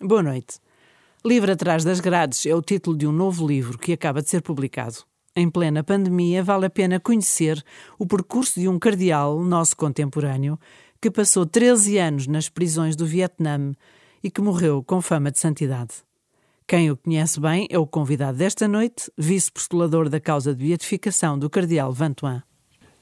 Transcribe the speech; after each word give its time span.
Boa 0.00 0.22
noite. 0.22 0.58
Livro 1.24 1.50
Atrás 1.50 1.82
das 1.82 2.00
Grades 2.00 2.44
é 2.44 2.54
o 2.54 2.60
título 2.60 2.94
de 2.98 3.06
um 3.06 3.12
novo 3.12 3.46
livro 3.46 3.78
que 3.78 3.94
acaba 3.94 4.20
de 4.20 4.28
ser 4.28 4.42
publicado. 4.42 4.96
Em 5.34 5.48
plena 5.48 5.82
pandemia, 5.82 6.44
vale 6.44 6.66
a 6.66 6.70
pena 6.70 7.00
conhecer 7.00 7.64
o 7.98 8.06
percurso 8.06 8.60
de 8.60 8.68
um 8.68 8.78
cardeal 8.78 9.42
nosso 9.42 9.74
contemporâneo 9.74 10.60
que 11.00 11.10
passou 11.10 11.46
13 11.46 11.96
anos 11.96 12.26
nas 12.26 12.50
prisões 12.50 12.94
do 12.94 13.06
Vietnã 13.06 13.72
e 14.22 14.30
que 14.30 14.42
morreu 14.42 14.84
com 14.84 15.00
fama 15.00 15.30
de 15.30 15.38
santidade. 15.38 15.94
Quem 16.68 16.90
o 16.90 16.96
conhece 16.98 17.40
bem 17.40 17.66
é 17.70 17.78
o 17.78 17.86
convidado 17.86 18.36
desta 18.36 18.68
noite, 18.68 19.10
vice-postulador 19.16 20.10
da 20.10 20.20
causa 20.20 20.54
de 20.54 20.62
beatificação 20.62 21.38
do 21.38 21.48
cardeal 21.48 21.90
Vantuan. 21.90 22.42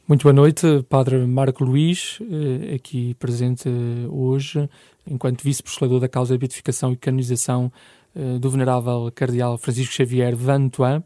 Muito 0.06 0.24
boa 0.24 0.34
noite, 0.34 0.82
Padre 0.86 1.26
Marco 1.26 1.64
Luís, 1.64 2.18
eh, 2.20 2.74
aqui 2.74 3.14
presente 3.14 3.70
hoje, 4.10 4.68
enquanto 5.10 5.42
vice-postulador 5.42 5.98
da 5.98 6.10
causa 6.10 6.34
de 6.34 6.38
beatificação 6.38 6.92
e 6.92 6.96
canonização 6.96 7.72
eh, 8.14 8.38
do 8.38 8.50
venerável 8.50 9.10
cardeal 9.14 9.56
Francisco 9.56 9.94
Xavier 9.94 10.36
Vantuan, 10.36 11.02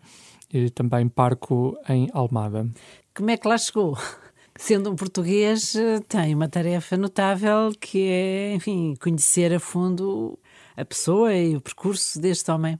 também 0.75 1.09
parco 1.09 1.79
em 1.89 2.09
Almada. 2.13 2.69
Como 3.15 3.31
é 3.31 3.37
que 3.37 3.47
lá 3.47 3.57
chegou? 3.57 3.97
Sendo 4.59 4.91
um 4.91 4.97
português, 4.97 5.77
eh, 5.77 6.01
tem 6.09 6.35
uma 6.35 6.49
tarefa 6.49 6.97
notável 6.97 7.71
que 7.81 8.09
é, 8.09 8.55
enfim, 8.55 8.97
conhecer 9.01 9.55
a 9.55 9.61
fundo 9.61 10.37
a 10.77 10.85
pessoa 10.85 11.33
e 11.33 11.55
o 11.55 11.61
percurso 11.61 12.21
deste 12.21 12.51
homem. 12.51 12.77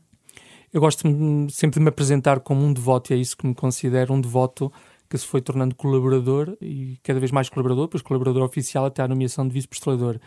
Eu 0.73 0.81
gosto 0.81 1.09
sempre 1.51 1.79
de 1.79 1.85
me 1.85 1.89
apresentar 1.91 2.41
como 2.41 2.65
um 2.65 2.73
devoto, 2.73 3.13
e 3.13 3.17
é 3.17 3.19
isso 3.19 3.37
que 3.37 3.47
me 3.47 3.55
considero 3.55 4.13
um 4.13 4.21
devoto 4.21 4.73
que 5.09 5.17
se 5.17 5.27
foi 5.27 5.41
tornando 5.41 5.75
colaborador 5.75 6.57
e 6.61 6.99
cada 7.03 7.19
vez 7.19 7.31
mais 7.33 7.49
colaborador, 7.49 7.89
pois 7.89 8.03
colaborador 8.03 8.43
oficial 8.43 8.85
até 8.85 9.03
à 9.03 9.09
nomeação 9.09 9.47
de 9.47 9.55
vice-postulador. 9.55 10.19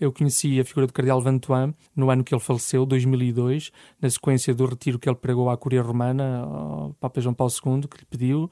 Eu 0.00 0.12
conheci 0.12 0.60
a 0.60 0.64
figura 0.64 0.86
do 0.86 0.92
Cardeal 0.92 1.20
Vantuan 1.20 1.74
no 1.94 2.10
ano 2.10 2.22
que 2.22 2.34
ele 2.34 2.40
faleceu, 2.40 2.84
2002, 2.84 3.70
na 4.00 4.10
sequência 4.10 4.54
do 4.54 4.66
retiro 4.66 4.98
que 4.98 5.08
ele 5.08 5.16
pregou 5.16 5.48
à 5.48 5.56
Curia 5.56 5.82
Romana, 5.82 6.40
ao 6.40 6.94
Papa 7.00 7.20
João 7.20 7.34
Paulo 7.34 7.52
II, 7.52 7.88
que 7.88 7.98
lhe 7.98 8.06
pediu. 8.08 8.50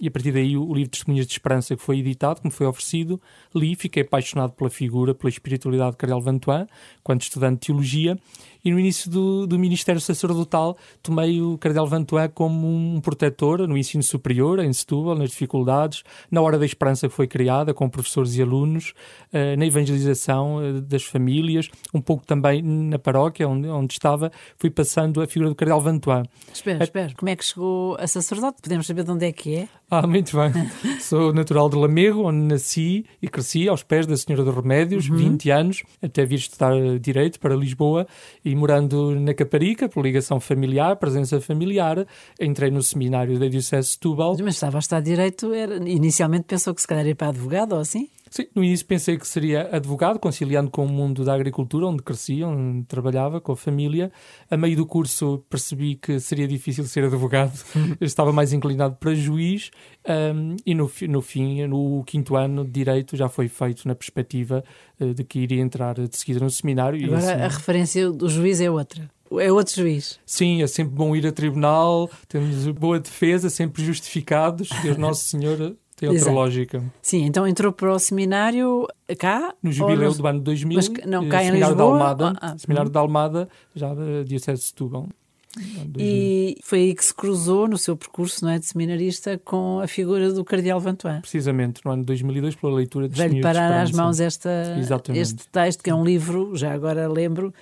E 0.00 0.08
a 0.08 0.10
partir 0.10 0.32
daí 0.32 0.56
o 0.56 0.74
livro 0.74 0.90
Testemunhas 0.90 1.26
de 1.26 1.32
Esperança 1.32 1.74
que 1.74 1.82
foi 1.82 2.00
editado, 2.00 2.40
que 2.40 2.46
me 2.46 2.52
foi 2.52 2.66
oferecido, 2.66 3.20
li, 3.54 3.74
fiquei 3.74 4.02
apaixonado 4.02 4.52
pela 4.52 4.68
figura, 4.68 5.14
pela 5.14 5.30
espiritualidade 5.30 5.92
de 5.92 5.96
Cardeal 5.96 6.20
Vantuan, 6.20 6.66
quando 7.02 7.22
estudante 7.22 7.60
de 7.60 7.66
Teologia, 7.68 8.18
e 8.62 8.70
no 8.72 8.80
início 8.80 9.08
do, 9.08 9.46
do 9.46 9.58
ministério 9.58 10.00
sacerdotal 10.00 10.76
tomei 11.00 11.40
o 11.40 11.56
Cardeal 11.56 11.86
Vantuan 11.86 12.28
como 12.28 12.66
um 12.66 13.00
protetor 13.00 13.66
no 13.66 13.78
ensino 13.78 14.02
superior, 14.02 14.58
em 14.58 14.72
Setúbal, 14.72 15.14
nas 15.14 15.30
dificuldades, 15.30 16.02
na 16.30 16.42
Hora 16.42 16.58
da 16.58 16.66
Esperança 16.66 17.08
que 17.08 17.14
foi 17.14 17.28
criada, 17.28 17.72
com 17.72 17.88
professores 17.88 18.34
e 18.34 18.42
alunos, 18.42 18.92
uh, 19.32 19.56
na 19.56 19.64
evangelização 19.64 20.56
uh, 20.56 20.80
das 20.86 21.04
famílias, 21.04 21.68
um 21.92 22.00
pouco 22.00 22.24
também 22.24 22.62
na 22.62 22.98
paróquia 22.98 23.48
onde, 23.48 23.68
onde 23.68 23.92
estava, 23.92 24.30
fui 24.58 24.70
passando 24.70 25.20
a 25.20 25.26
figura 25.26 25.50
do 25.50 25.54
Cardeal 25.54 25.80
Vantuan. 25.80 26.22
Espera, 26.52 26.82
espera, 26.82 27.12
como 27.16 27.28
é 27.28 27.36
que 27.36 27.44
chegou 27.44 27.96
a 27.98 28.06
sacerdote? 28.06 28.62
Podemos 28.62 28.86
saber 28.86 29.04
de 29.04 29.10
onde 29.10 29.26
é 29.26 29.32
que 29.32 29.54
é? 29.54 29.68
Ah, 29.90 30.06
muito 30.06 30.36
bem. 30.36 30.52
Sou 31.00 31.32
natural 31.32 31.68
de 31.68 31.76
Lamego, 31.76 32.24
onde 32.24 32.38
nasci 32.38 33.06
e 33.22 33.28
cresci 33.28 33.68
aos 33.68 33.82
pés 33.82 34.06
da 34.06 34.16
Senhora 34.16 34.44
dos 34.44 34.54
Remédios, 34.54 35.08
uhum. 35.08 35.16
20 35.16 35.50
anos, 35.50 35.82
até 36.02 36.24
vir 36.24 36.36
estudar 36.36 36.72
Direito 36.98 37.38
para 37.38 37.54
Lisboa 37.54 38.06
e 38.44 38.54
morando 38.54 39.14
na 39.20 39.32
Caparica, 39.32 39.88
por 39.88 40.04
ligação 40.04 40.40
familiar, 40.40 40.96
presença 40.96 41.40
familiar, 41.40 42.06
entrei 42.40 42.70
no 42.70 42.82
seminário 42.82 43.38
da 43.38 43.46
Diocese 43.46 43.88
de 43.88 43.94
Setúbal. 43.94 44.36
Mas 44.42 44.54
estava 44.54 44.78
a 44.78 44.80
estudar 44.80 45.00
Direito, 45.00 45.52
era, 45.52 45.76
inicialmente 45.88 46.44
pensou 46.44 46.74
que 46.74 46.80
se 46.80 46.88
calhar 46.88 47.06
ia 47.06 47.14
para 47.14 47.28
advogado 47.28 47.72
ou 47.72 47.80
assim? 47.80 48.08
Sim, 48.30 48.46
no 48.54 48.64
início 48.64 48.84
pensei 48.86 49.16
que 49.16 49.26
seria 49.26 49.68
advogado, 49.74 50.18
conciliando 50.18 50.70
com 50.70 50.84
o 50.84 50.88
mundo 50.88 51.24
da 51.24 51.34
agricultura, 51.34 51.86
onde 51.86 52.02
cresci, 52.02 52.42
onde 52.42 52.84
trabalhava 52.84 53.40
com 53.40 53.52
a 53.52 53.56
família. 53.56 54.10
A 54.50 54.56
meio 54.56 54.76
do 54.76 54.86
curso 54.86 55.44
percebi 55.48 55.94
que 55.94 56.18
seria 56.18 56.48
difícil 56.48 56.84
ser 56.84 57.04
advogado, 57.04 57.52
estava 58.00 58.32
mais 58.32 58.52
inclinado 58.52 58.96
para 58.96 59.14
juiz, 59.14 59.70
um, 60.34 60.56
e 60.64 60.74
no, 60.74 60.90
no 61.08 61.22
fim, 61.22 61.66
no 61.66 62.02
quinto 62.04 62.36
ano 62.36 62.64
de 62.64 62.70
Direito, 62.70 63.16
já 63.16 63.28
foi 63.28 63.48
feito 63.48 63.86
na 63.88 63.94
perspectiva 63.94 64.62
uh, 65.00 65.14
de 65.14 65.24
que 65.24 65.40
iria 65.40 65.60
entrar 65.60 65.94
de 65.94 66.16
seguida 66.16 66.40
no 66.40 66.50
seminário. 66.50 67.02
Agora 67.04 67.18
assim... 67.18 67.42
a 67.42 67.48
referência 67.48 68.10
do 68.10 68.28
juiz 68.28 68.60
é 68.60 68.70
outra. 68.70 69.10
É 69.32 69.50
outro 69.50 69.74
juiz. 69.74 70.20
Sim, 70.24 70.62
é 70.62 70.66
sempre 70.66 70.94
bom 70.94 71.14
ir 71.16 71.26
a 71.26 71.32
tribunal, 71.32 72.08
temos 72.28 72.68
boa 72.68 73.00
defesa, 73.00 73.50
sempre 73.50 73.84
justificados. 73.84 74.68
Deus 74.82 74.96
Nosso 74.96 75.24
Senhor 75.24 75.76
tem 75.96 76.08
outra 76.10 76.22
Exato. 76.22 76.36
lógica. 76.36 76.84
Sim, 77.00 77.24
então 77.24 77.46
entrou 77.46 77.72
para 77.72 77.90
o 77.90 77.98
seminário 77.98 78.86
cá? 79.18 79.54
No 79.62 79.72
jubileu 79.72 80.12
do 80.12 80.26
ano 80.26 80.40
2000. 80.40 80.76
Mas 80.76 80.88
não, 81.06 81.26
cá 81.28 81.42
em 81.42 81.50
Lisboa? 81.52 81.74
De 81.74 81.82
Almada, 81.82 82.32
ah, 82.36 82.52
ah, 82.52 82.58
seminário 82.58 82.88
hum. 82.90 82.92
de 82.92 82.98
Almada, 82.98 83.48
já 83.74 83.94
da 83.94 84.22
Diocese 84.22 84.60
de 84.60 84.66
Setúbal. 84.66 85.08
E 85.98 86.58
foi 86.62 86.80
aí 86.80 86.94
que 86.94 87.02
se 87.02 87.14
cruzou 87.14 87.66
no 87.66 87.78
seu 87.78 87.96
percurso 87.96 88.44
não 88.44 88.52
é, 88.52 88.58
de 88.58 88.66
seminarista 88.66 89.40
com 89.42 89.80
a 89.80 89.88
figura 89.88 90.30
do 90.30 90.44
Cardeal 90.44 90.78
Vantuan. 90.78 91.20
Precisamente, 91.22 91.80
no 91.82 91.92
ano 91.92 92.02
de 92.02 92.06
2002, 92.08 92.56
pela 92.56 92.74
leitura 92.74 93.08
de 93.08 93.16
Veio 93.16 93.40
parar 93.40 93.80
às 93.80 93.90
mãos 93.90 94.20
esta, 94.20 94.76
este 95.14 95.48
texto, 95.48 95.82
que 95.82 95.88
é 95.88 95.94
um 95.94 96.04
livro, 96.04 96.54
já 96.54 96.74
agora 96.74 97.08
lembro, 97.08 97.54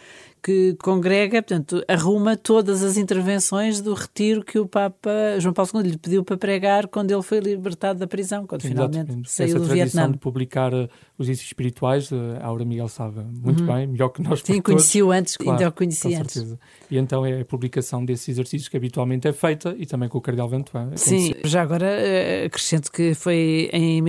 que 0.44 0.76
congrega, 0.82 1.42
portanto, 1.42 1.82
arruma 1.88 2.36
todas 2.36 2.82
as 2.82 2.98
intervenções 2.98 3.80
do 3.80 3.94
retiro 3.94 4.44
que 4.44 4.58
o 4.58 4.68
Papa 4.68 5.10
João 5.38 5.54
Paulo 5.54 5.70
II 5.74 5.90
lhe 5.90 5.96
pediu 5.96 6.22
para 6.22 6.36
pregar 6.36 6.86
quando 6.86 7.10
ele 7.10 7.22
foi 7.22 7.40
libertado 7.40 7.98
da 7.98 8.06
prisão, 8.06 8.46
quando 8.46 8.62
Exatamente. 8.62 9.06
finalmente 9.06 9.30
saiu 9.30 9.46
Essa 9.46 9.58
do 9.58 9.64
Vietnã. 9.64 9.76
tradição 9.76 10.12
de 10.12 10.18
publicar 10.18 10.74
uh, 10.74 10.86
os 11.16 11.28
exercícios 11.28 11.48
espirituais, 11.48 12.12
uh, 12.12 12.36
a 12.42 12.46
Aura 12.46 12.62
Miguel 12.66 12.88
sabe 12.88 13.20
muito 13.42 13.62
uhum. 13.62 13.74
bem, 13.74 13.86
melhor 13.86 14.10
que 14.10 14.20
nós 14.20 14.42
Sim, 14.44 14.60
conheci-o 14.60 15.10
antes, 15.10 15.38
claro, 15.38 15.52
ainda 15.52 15.70
o 15.70 15.72
conheci 15.72 16.14
antes. 16.14 16.34
Certeza. 16.34 16.58
E 16.90 16.98
então 16.98 17.24
é 17.24 17.40
a 17.40 17.44
publicação 17.46 18.04
desses 18.04 18.28
exercícios 18.28 18.68
que 18.68 18.76
habitualmente 18.76 19.26
é 19.26 19.32
feita 19.32 19.74
e 19.78 19.86
também 19.86 20.10
com 20.10 20.18
o 20.18 20.20
Cardeal 20.20 20.48
Ventoin. 20.48 20.90
É 20.92 20.96
Sim, 20.98 21.32
já 21.42 21.62
agora 21.62 21.86
uh, 21.86 22.46
acrescento 22.46 22.92
que 22.92 23.14
foi 23.14 23.70
em 23.72 24.02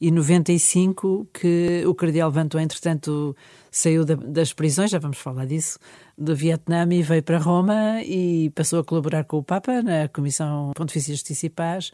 1995 0.00 1.28
que 1.32 1.84
o 1.86 1.94
Cardeal 1.94 2.30
Ventoin, 2.30 2.62
entretanto, 2.62 3.36
saiu 3.70 4.04
da, 4.04 4.14
das 4.14 4.52
prisões, 4.52 4.90
já 4.90 4.98
vamos 4.98 5.18
falar 5.18 5.46
disso, 5.46 5.78
do 6.16 6.34
Vietnã 6.34 6.86
e 6.90 7.02
veio 7.02 7.22
para 7.22 7.38
Roma 7.38 8.02
e 8.02 8.50
passou 8.50 8.80
a 8.80 8.84
colaborar 8.84 9.24
com 9.24 9.38
o 9.38 9.42
Papa 9.42 9.82
na 9.82 10.08
Comissão 10.08 10.72
Pontifícia 10.74 11.14
Justiça 11.14 11.46
e 11.46 11.50
Paz. 11.50 11.92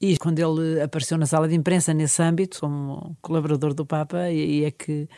E 0.00 0.16
quando 0.18 0.40
ele 0.40 0.80
apareceu 0.80 1.16
na 1.16 1.26
sala 1.26 1.46
de 1.46 1.54
imprensa 1.54 1.94
nesse 1.94 2.20
âmbito, 2.20 2.58
como 2.60 3.16
colaborador 3.22 3.72
do 3.72 3.86
Papa, 3.86 4.30
e, 4.30 4.64
é 4.64 4.70
que 4.70 5.08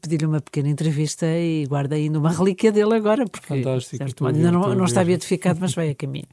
pedi-lhe 0.00 0.26
uma 0.26 0.40
pequena 0.40 0.68
entrevista 0.68 1.26
e 1.26 1.64
guarda 1.66 1.94
ainda 1.94 2.18
uma 2.18 2.30
relíquia 2.30 2.72
dele 2.72 2.94
agora, 2.94 3.24
porque 3.24 3.46
Fantástico, 3.46 3.96
certo, 3.96 4.26
ainda 4.26 4.50
não, 4.50 4.74
não 4.74 4.84
está 4.84 5.04
beatificado, 5.04 5.60
mas 5.60 5.74
vai 5.74 5.90
a 5.90 5.94
caminho. 5.94 6.26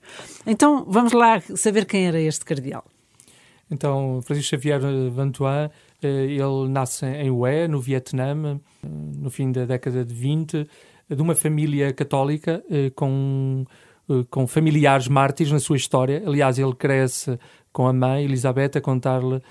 Então 0.46 0.86
vamos 0.88 1.14
lá 1.14 1.42
saber 1.56 1.86
quem 1.86 2.08
era 2.08 2.20
este 2.20 2.44
cardeal. 2.44 2.84
Então, 3.70 4.22
Francisco 4.24 4.52
Xavier 4.52 4.80
Vantuan 5.12 5.70
eh, 6.02 6.08
ele 6.08 6.70
nasce 6.70 7.06
em 7.06 7.30
Hue, 7.30 7.68
no 7.68 7.80
Vietnã, 7.80 8.60
eh, 8.84 8.88
no 9.18 9.30
fim 9.30 9.52
da 9.52 9.66
década 9.66 10.06
de 10.06 10.14
20, 10.14 10.68
de 11.10 11.22
uma 11.22 11.36
família 11.36 11.92
católica 11.94 12.64
eh, 12.70 12.92
com, 12.96 13.66
com 14.30 14.48
familiares 14.48 15.08
mártires 15.08 15.52
na 15.52 15.60
sua 15.60 15.78
história. 15.78 16.24
Aliás, 16.26 16.60
ele 16.60 16.74
cresce 16.74 17.38
com 17.74 17.88
a 17.88 17.94
mãe, 17.94 18.24
Elizabeth, 18.24 18.72
a 18.76 18.82
contar-lhe 18.82 19.42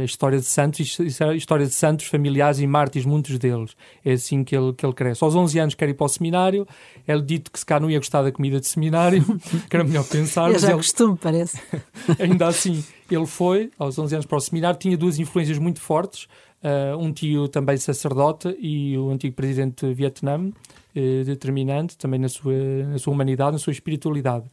a 0.00 0.04
história 0.04 0.38
de 0.38 0.44
santos, 0.44 0.98
história 1.34 1.66
de 1.66 1.72
santos 1.72 2.06
familiares 2.06 2.60
e 2.60 2.66
mártires, 2.66 3.04
muitos 3.04 3.38
deles. 3.38 3.76
É 4.04 4.12
assim 4.12 4.44
que 4.44 4.56
ele, 4.56 4.72
que 4.72 4.86
ele 4.86 4.92
cresce. 4.92 5.24
Aos 5.24 5.34
11 5.34 5.58
anos 5.58 5.74
quer 5.74 5.88
ir 5.88 5.94
para 5.94 6.04
o 6.04 6.08
seminário, 6.08 6.66
é-lhe 7.06 7.22
dito 7.22 7.50
que 7.50 7.58
se 7.58 7.66
cá 7.66 7.80
não 7.80 7.90
ia 7.90 7.98
gostar 7.98 8.22
da 8.22 8.30
comida 8.30 8.60
de 8.60 8.66
seminário, 8.66 9.24
que 9.68 9.76
era 9.76 9.84
melhor 9.84 10.04
pensar. 10.04 10.50
Eu 10.50 10.58
já 10.58 10.68
ele... 10.68 10.76
costume, 10.76 11.18
parece. 11.20 11.60
Ainda 12.18 12.46
assim, 12.46 12.84
ele 13.10 13.26
foi, 13.26 13.70
aos 13.78 13.98
11 13.98 14.14
anos, 14.14 14.26
para 14.26 14.38
o 14.38 14.40
seminário, 14.40 14.78
tinha 14.78 14.96
duas 14.96 15.18
influências 15.18 15.58
muito 15.58 15.80
fortes, 15.80 16.28
uh, 16.62 16.96
um 16.98 17.12
tio 17.12 17.48
também 17.48 17.76
sacerdote 17.76 18.56
e 18.58 18.96
o 18.96 19.10
antigo 19.10 19.34
presidente 19.34 19.86
do 19.86 19.94
Vietnã, 19.94 20.38
uh, 20.38 21.24
determinante 21.24 21.96
também 21.98 22.20
na 22.20 22.28
sua, 22.28 22.54
na 22.88 22.98
sua 22.98 23.12
humanidade, 23.12 23.52
na 23.52 23.58
sua 23.58 23.72
espiritualidade. 23.72 24.46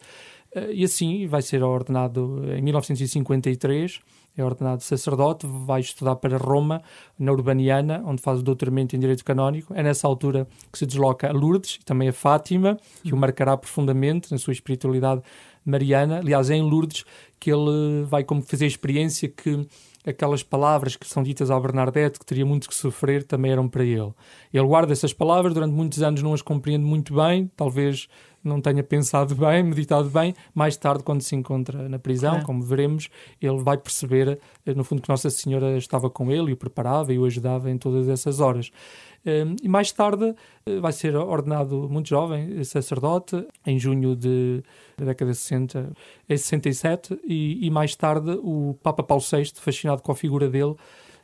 Uh, 0.56 0.72
e 0.72 0.84
assim 0.84 1.28
vai 1.28 1.42
ser 1.42 1.64
ordenado 1.64 2.44
em 2.58 2.62
1953 2.62 4.02
é 4.42 4.46
ordenado 4.46 4.84
sacerdote, 4.84 5.48
vai 5.48 5.82
estudar 5.82 6.16
para 6.16 6.38
Roma, 6.38 6.82
na 7.18 7.32
Urbaniana, 7.32 8.02
onde 8.06 8.22
faz 8.22 8.40
o 8.40 8.44
doutoramento 8.44 8.96
em 8.96 9.00
Direito 9.00 9.24
Canónico. 9.24 9.74
É 9.74 9.84
nessa 9.84 10.08
altura 10.08 10.48
que 10.72 10.80
se 10.80 10.86
desloca 10.86 11.30
a 11.30 11.32
Lourdes 11.32 11.78
e 11.82 11.86
também 11.86 12.10
a 12.10 12.14
Fátima, 12.14 12.78
que 13.04 13.14
o 13.14 13.18
marcará 13.18 13.56
profundamente 13.58 14.32
na 14.32 14.38
sua 14.38 14.54
espiritualidade 14.54 15.22
mariana. 15.66 16.20
Aliás, 16.20 16.50
é 16.50 16.56
em 16.56 16.62
Lourdes 16.62 17.04
que 17.40 17.52
ele 17.52 18.04
vai 18.06 18.24
como 18.24 18.42
fazer 18.42 18.66
a 18.66 18.68
experiência 18.68 19.30
que 19.30 19.66
aquelas 20.06 20.44
palavras 20.44 20.96
que 20.96 21.08
são 21.08 21.22
ditas 21.22 21.52
ao 21.52 21.62
Bernadette, 21.62 22.20
que 22.20 22.26
teria 22.26 22.46
muito 22.46 22.68
que 22.68 22.76
sofrer, 22.76 23.24
também 23.24 23.52
eram 23.52 23.68
para 23.68 23.84
ele. 23.84 24.14
Ele 24.54 24.66
guarda 24.66 24.94
essas 24.94 25.14
palavras, 25.14 25.54
durante 25.54 25.74
muitos 25.74 26.02
anos 26.02 26.22
não 26.22 26.34
as 26.34 26.42
compreende 26.42 26.86
muito 26.86 27.14
bem, 27.14 27.52
talvez 27.56 28.08
não 28.44 28.62
tenha 28.62 28.84
pensado 28.84 29.36
bem, 29.36 29.64
meditado 29.64 30.10
bem. 30.10 30.34
Mais 30.54 30.78
tarde, 30.78 31.04
quando 31.04 31.22
se 31.22 31.36
encontra 31.36 31.90
na 31.90 32.00
prisão, 32.00 32.32
claro. 32.32 32.46
como 32.46 32.64
veremos, 32.64 33.10
ele 33.42 33.62
vai 33.62 33.78
perceber, 33.78 34.40
eh, 34.66 34.74
no 34.74 34.84
fundo, 34.84 35.02
que 35.02 35.10
Nossa 35.10 35.30
Senhora 35.30 35.78
estava 35.78 36.10
com 36.10 36.32
ele 36.32 36.52
e 36.52 36.54
o 36.54 36.58
preparava 36.58 37.14
e 37.14 37.20
o 37.20 37.26
ajudava 37.26 37.70
em 37.70 37.78
todas 37.78 38.08
essas 38.08 38.40
horas. 38.40 38.72
Ehm, 39.26 39.56
e 39.62 39.68
mais 39.68 39.92
tarde 39.92 40.34
eh, 40.66 40.80
vai 40.80 40.92
ser 40.92 41.16
ordenado 41.16 41.88
muito 41.90 42.10
jovem, 42.10 42.64
sacerdote, 42.64 43.46
em 43.66 43.78
junho 43.78 44.16
de, 44.16 44.64
da 44.98 45.06
década 45.06 45.32
de 45.32 45.38
60, 45.38 45.92
em 46.28 46.38
67, 46.38 47.20
e, 47.26 47.66
e 47.66 47.70
mais 47.70 47.96
tarde 47.96 48.40
o 48.42 48.78
Papa 48.82 49.04
Paulo 49.04 49.24
VI, 49.24 49.52
fascinado 49.56 50.02
com 50.02 50.12
a 50.12 50.16
figura 50.16 50.50
dele, 50.50 50.76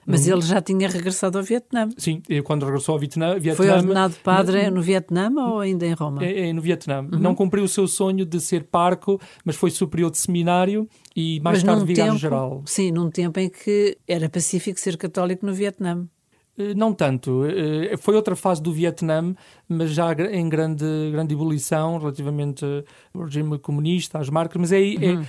mas 0.06 0.28
ele 0.28 0.42
já 0.42 0.62
tinha 0.62 0.88
regressado 0.88 1.38
ao 1.38 1.44
Vietnã. 1.44 1.90
Sim, 1.98 2.22
quando 2.44 2.64
regressou 2.66 2.94
ao 2.94 3.00
Vietnã. 3.00 3.40
Vietnã 3.40 3.56
Foi 3.56 3.70
ordenado 3.70 4.14
padre 4.24 4.70
no, 4.70 4.76
no 4.76 4.82
Vietnã 4.82 5.32
ou 5.36 5.60
ainda 5.60 5.86
em 5.86 5.94
Roma? 5.94 6.24
É, 6.24 6.50
é 6.50 6.54
no 6.54 6.62
Vietnã. 6.62 7.02
Uhum. 7.02 7.20
Não 7.20 7.34
cumpriu 7.34 7.64
o 7.64 7.68
seu 7.68 7.88
sonho 7.88 8.24
de 8.26 8.40
ser 8.40 8.66
parco, 8.66 9.20
mas 9.44 9.56
foi 9.56 9.72
superior 9.72 10.12
de 10.12 10.20
seminário 10.20 10.88
e 11.16 11.40
mais 11.40 11.64
mas 11.64 11.76
tarde 11.76 11.86
vigário-geral. 11.86 12.62
Sim, 12.66 12.92
num 12.92 13.10
tempo 13.10 13.40
em 13.40 13.50
que 13.50 13.98
era 14.08 14.30
pacífico 14.30 14.80
ser 14.80 14.96
católico 14.96 15.44
no 15.46 15.54
Vietnã. 15.54 16.08
Eh, 16.58 16.74
não 16.74 16.94
tanto. 16.94 17.46
Eh, 17.46 17.96
foi 17.98 18.16
outra 18.16 18.36
fase 18.36 18.62
do 18.62 18.72
Vietnã, 18.72 19.36
mas 19.68 19.92
já 19.92 20.14
em 20.14 20.48
grande, 20.48 20.86
grande 21.12 21.34
ebulição 21.34 21.98
relativamente 21.98 22.66
ao 23.14 23.24
regime 23.24 23.60
comunista, 23.60 24.20
às 24.20 24.30
marcas. 24.30 24.60
Mas 24.60 24.72
é, 24.72 24.80
é 24.80 25.14
uhum. 25.14 25.22
é, 25.22 25.28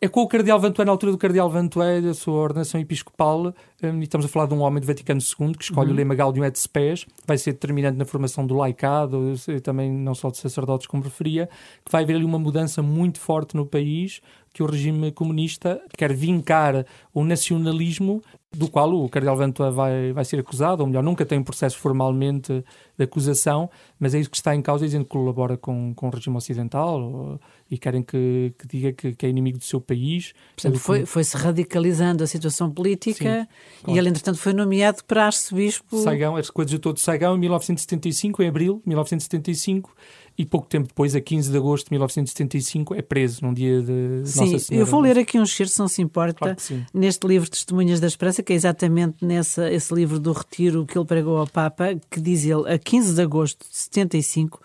é 0.00 0.08
com 0.08 0.20
o 0.20 0.28
Cardeal 0.28 0.60
Vantué, 0.60 0.84
na 0.84 0.92
altura 0.92 1.12
do 1.12 1.18
Cardeal 1.18 1.50
Vantué, 1.50 2.00
da 2.00 2.14
sua 2.14 2.40
ordenação 2.40 2.80
episcopal, 2.80 3.54
e 3.82 4.02
estamos 4.02 4.26
a 4.26 4.28
falar 4.28 4.46
de 4.46 4.54
um 4.54 4.60
homem 4.60 4.80
do 4.80 4.86
Vaticano 4.86 5.20
II 5.20 5.52
que 5.54 5.64
escolhe 5.64 5.88
uhum. 5.88 5.94
o 5.94 5.96
lema 5.96 6.14
Gaudium 6.14 6.44
et 6.44 6.56
Spes, 6.56 7.06
vai 7.26 7.38
ser 7.38 7.52
determinante 7.52 7.96
na 7.96 8.04
formação 8.04 8.46
do 8.46 8.54
laicado, 8.54 9.34
também 9.62 9.90
não 9.90 10.14
só 10.14 10.30
de 10.30 10.38
sacerdotes, 10.38 10.86
como 10.86 11.02
referia, 11.02 11.48
que 11.84 11.90
vai 11.90 12.04
haver 12.04 12.16
ali 12.16 12.24
uma 12.24 12.38
mudança 12.38 12.82
muito 12.82 13.18
forte 13.18 13.56
no 13.56 13.66
país, 13.66 14.20
que 14.58 14.62
o 14.64 14.66
regime 14.66 15.12
comunista 15.12 15.80
quer 15.96 16.12
vincar 16.12 16.84
o 17.14 17.24
nacionalismo 17.24 18.20
do 18.50 18.68
qual 18.68 18.92
o 18.92 19.08
Cardeal 19.08 19.36
Vantua 19.36 19.70
vai, 19.70 20.12
vai 20.12 20.24
ser 20.24 20.40
acusado, 20.40 20.82
ou 20.82 20.86
melhor, 20.88 21.00
nunca 21.00 21.24
tem 21.24 21.38
um 21.38 21.44
processo 21.44 21.78
formalmente 21.78 22.64
de 22.96 23.04
acusação, 23.04 23.70
mas 24.00 24.14
é 24.14 24.18
isso 24.18 24.28
que 24.28 24.36
está 24.36 24.56
em 24.56 24.62
causa, 24.62 24.84
dizendo 24.84 25.04
que 25.04 25.10
colabora 25.10 25.56
com, 25.56 25.94
com 25.94 26.08
o 26.08 26.10
regime 26.10 26.36
ocidental 26.36 27.00
ou, 27.00 27.40
e 27.70 27.78
querem 27.78 28.02
que, 28.02 28.52
que 28.58 28.66
diga 28.66 28.92
que, 28.92 29.14
que, 29.14 29.26
é 29.26 29.28
inimigo 29.28 29.58
do 29.58 29.64
seu 29.64 29.80
país. 29.80 30.32
Portanto, 30.56 30.80
foi, 30.80 31.06
foi-se 31.06 31.36
radicalizando 31.36 32.24
a 32.24 32.26
situação 32.26 32.68
política 32.68 33.42
Sim, 33.42 33.84
claro. 33.84 33.96
e 33.96 33.98
ele, 34.00 34.08
entretanto, 34.08 34.38
foi 34.38 34.52
nomeado 34.52 35.04
para 35.04 35.26
arcebispo... 35.26 35.98
Saigão, 35.98 36.34
coisas 36.52 36.72
de 36.72 36.80
todo 36.80 36.98
Saigão, 36.98 37.36
em 37.36 37.38
1975, 37.38 38.42
em 38.42 38.48
abril 38.48 38.80
de 38.82 38.88
1975, 38.88 39.94
e 40.38 40.46
pouco 40.46 40.68
tempo 40.68 40.86
depois, 40.86 41.16
a 41.16 41.20
15 41.20 41.50
de 41.50 41.56
agosto 41.56 41.86
de 41.86 41.90
1975, 41.92 42.94
é 42.94 43.02
preso 43.02 43.44
num 43.44 43.52
dia 43.52 43.82
de 43.82 44.22
sim, 44.24 44.40
Nossa 44.40 44.58
Senhora. 44.60 44.82
Eu 44.82 44.86
vou 44.86 45.00
ler 45.00 45.18
aqui 45.18 45.36
um 45.36 45.42
excerto, 45.42 45.72
se 45.72 45.78
não 45.80 45.88
se 45.88 46.00
importa, 46.00 46.54
claro 46.54 46.56
neste 46.94 47.26
livro 47.26 47.50
Testemunhas 47.50 47.98
da 47.98 48.06
Esperança, 48.06 48.42
que 48.42 48.52
é 48.52 48.56
exatamente 48.56 49.24
nessa, 49.24 49.70
esse 49.70 49.92
livro 49.92 50.20
do 50.20 50.32
retiro 50.32 50.86
que 50.86 50.96
ele 50.96 51.04
pregou 51.04 51.38
ao 51.38 51.46
Papa, 51.46 51.96
que 52.08 52.20
diz 52.20 52.44
ele, 52.44 52.72
a 52.72 52.78
15 52.78 53.14
de 53.14 53.20
agosto 53.20 53.66
de 53.68 53.76
75, 53.76 54.60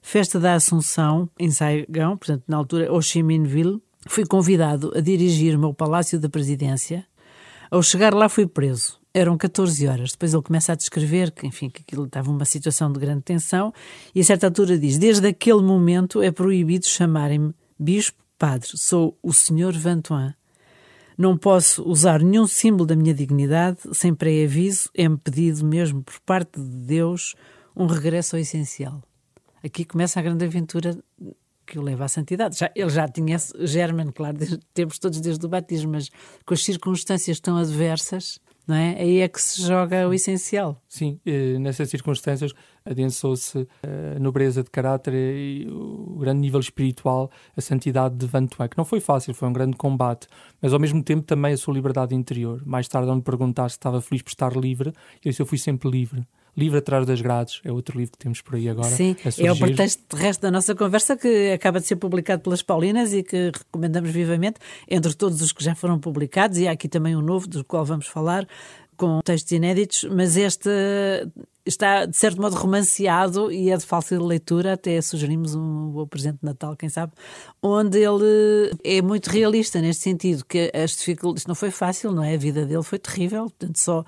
festa 0.00 0.40
da 0.40 0.54
Assunção, 0.54 1.28
em 1.38 1.50
Saigão, 1.50 2.16
portanto, 2.16 2.44
na 2.48 2.56
altura, 2.56 2.90
Ho 2.90 3.02
Chi 3.02 3.22
Minh 3.22 3.44
Ville, 3.44 3.82
fui 4.06 4.24
convidado 4.24 4.92
a 4.96 5.00
dirigir-me 5.00 5.64
ao 5.66 5.74
Palácio 5.74 6.18
da 6.18 6.28
Presidência. 6.28 7.04
Ao 7.70 7.82
chegar 7.82 8.14
lá, 8.14 8.30
fui 8.30 8.46
preso 8.46 8.98
eram 9.12 9.36
14 9.36 9.86
horas. 9.86 10.12
Depois 10.12 10.32
ele 10.32 10.42
começa 10.42 10.72
a 10.72 10.74
descrever 10.74 11.30
que, 11.30 11.46
enfim, 11.46 11.68
que 11.68 11.82
aquilo 11.82 12.04
estava 12.06 12.30
uma 12.30 12.44
situação 12.44 12.92
de 12.92 12.98
grande 12.98 13.22
tensão 13.22 13.72
e 14.14 14.20
a 14.20 14.24
certa 14.24 14.46
altura 14.46 14.78
diz: 14.78 14.98
Desde 14.98 15.26
aquele 15.26 15.62
momento 15.62 16.22
é 16.22 16.30
proibido 16.30 16.86
chamarem-me 16.86 17.54
bispo, 17.78 18.22
padre. 18.38 18.68
Sou 18.74 19.18
o 19.22 19.32
senhor 19.32 19.72
Vantuan. 19.72 20.34
Não 21.16 21.36
posso 21.36 21.82
usar 21.82 22.22
nenhum 22.22 22.46
símbolo 22.46 22.86
da 22.86 22.94
minha 22.94 23.12
dignidade 23.12 23.80
sem 23.92 24.14
pré-aviso. 24.14 24.88
É-me 24.94 25.16
pedido 25.16 25.64
mesmo 25.64 26.02
por 26.02 26.20
parte 26.20 26.60
de 26.60 26.86
Deus 26.86 27.34
um 27.74 27.86
regresso 27.86 28.36
ao 28.36 28.40
essencial. 28.40 29.02
Aqui 29.64 29.84
começa 29.84 30.20
a 30.20 30.22
grande 30.22 30.44
aventura 30.44 30.96
que 31.66 31.78
o 31.78 31.82
leva 31.82 32.04
à 32.04 32.08
santidade. 32.08 32.58
Já, 32.58 32.70
ele 32.74 32.88
já 32.88 33.06
tinha 33.08 33.36
germen, 33.60 34.10
claro, 34.10 34.38
temos 34.72 34.98
todos 34.98 35.20
desde 35.20 35.44
o 35.44 35.48
batismo, 35.48 35.92
mas 35.92 36.08
com 36.46 36.54
as 36.54 36.64
circunstâncias 36.64 37.40
tão 37.40 37.56
adversas, 37.56 38.38
não 38.68 38.76
é? 38.76 39.00
Aí 39.00 39.20
é 39.20 39.28
que 39.28 39.40
se 39.40 39.62
joga 39.62 40.06
o 40.06 40.12
essencial. 40.12 40.80
Sim, 40.86 41.18
nessas 41.58 41.88
circunstâncias 41.88 42.52
adensou-se 42.84 43.66
a 43.82 44.18
nobreza 44.18 44.62
de 44.62 44.70
caráter 44.70 45.14
e 45.14 45.66
o 45.70 46.18
grande 46.18 46.40
nível 46.40 46.60
espiritual, 46.60 47.30
a 47.56 47.60
santidade 47.62 48.14
de 48.16 48.26
Vantuan, 48.26 48.68
que 48.68 48.76
não 48.76 48.84
foi 48.84 49.00
fácil, 49.00 49.32
foi 49.32 49.48
um 49.48 49.52
grande 49.54 49.76
combate, 49.76 50.26
mas 50.60 50.74
ao 50.74 50.78
mesmo 50.78 51.02
tempo 51.02 51.22
também 51.22 51.54
a 51.54 51.56
sua 51.56 51.72
liberdade 51.72 52.14
interior. 52.14 52.62
Mais 52.66 52.86
tarde, 52.86 53.08
ao 53.08 53.16
me 53.16 53.22
perguntar 53.22 53.70
se 53.70 53.76
estava 53.76 54.02
feliz 54.02 54.20
por 54.20 54.30
estar 54.30 54.54
livre, 54.54 54.90
eu 55.24 55.30
disse: 55.30 55.40
Eu 55.40 55.46
fui 55.46 55.58
sempre 55.58 55.90
livre. 55.90 56.26
Livre 56.58 56.78
atrás 56.78 57.06
das 57.06 57.20
grades 57.20 57.60
é 57.62 57.70
outro 57.70 57.96
livro 57.96 58.10
que 58.10 58.18
temos 58.18 58.40
por 58.40 58.56
aí 58.56 58.68
agora. 58.68 58.88
Sim, 58.88 59.14
é 59.38 59.52
o 59.52 59.56
pretexto 59.56 60.16
resto 60.16 60.40
da 60.40 60.50
nossa 60.50 60.74
conversa 60.74 61.16
que 61.16 61.52
acaba 61.52 61.78
de 61.78 61.86
ser 61.86 61.94
publicado 61.94 62.42
pelas 62.42 62.62
Paulinas 62.62 63.12
e 63.12 63.22
que 63.22 63.52
recomendamos 63.56 64.10
vivamente, 64.10 64.58
entre 64.88 65.14
todos 65.14 65.40
os 65.40 65.52
que 65.52 65.62
já 65.62 65.76
foram 65.76 66.00
publicados, 66.00 66.58
e 66.58 66.66
há 66.66 66.72
aqui 66.72 66.88
também 66.88 67.14
um 67.14 67.22
novo, 67.22 67.46
do 67.46 67.62
qual 67.62 67.84
vamos 67.84 68.08
falar, 68.08 68.44
com 68.96 69.20
textos 69.24 69.52
inéditos, 69.52 70.02
mas 70.10 70.36
este 70.36 70.68
está 71.64 72.06
de 72.06 72.16
certo 72.16 72.42
modo 72.42 72.56
romanceado 72.56 73.52
e 73.52 73.70
é 73.70 73.76
de 73.76 73.86
fácil 73.86 74.24
leitura, 74.24 74.72
até 74.72 75.00
sugerimos 75.00 75.54
um 75.54 75.90
bom 75.90 76.08
presente 76.08 76.38
de 76.40 76.44
Natal, 76.44 76.74
quem 76.74 76.88
sabe, 76.88 77.12
onde 77.62 77.98
ele 77.98 78.72
é 78.82 79.00
muito 79.00 79.28
realista 79.28 79.80
neste 79.80 80.02
sentido, 80.02 80.44
que 80.44 80.72
as 80.74 80.96
dificuldades, 80.96 81.46
não 81.46 81.54
foi 81.54 81.70
fácil, 81.70 82.10
não 82.10 82.24
é? 82.24 82.34
A 82.34 82.38
vida 82.38 82.66
dele 82.66 82.82
foi 82.82 82.98
terrível, 82.98 83.44
portanto 83.44 83.78
só 83.78 84.04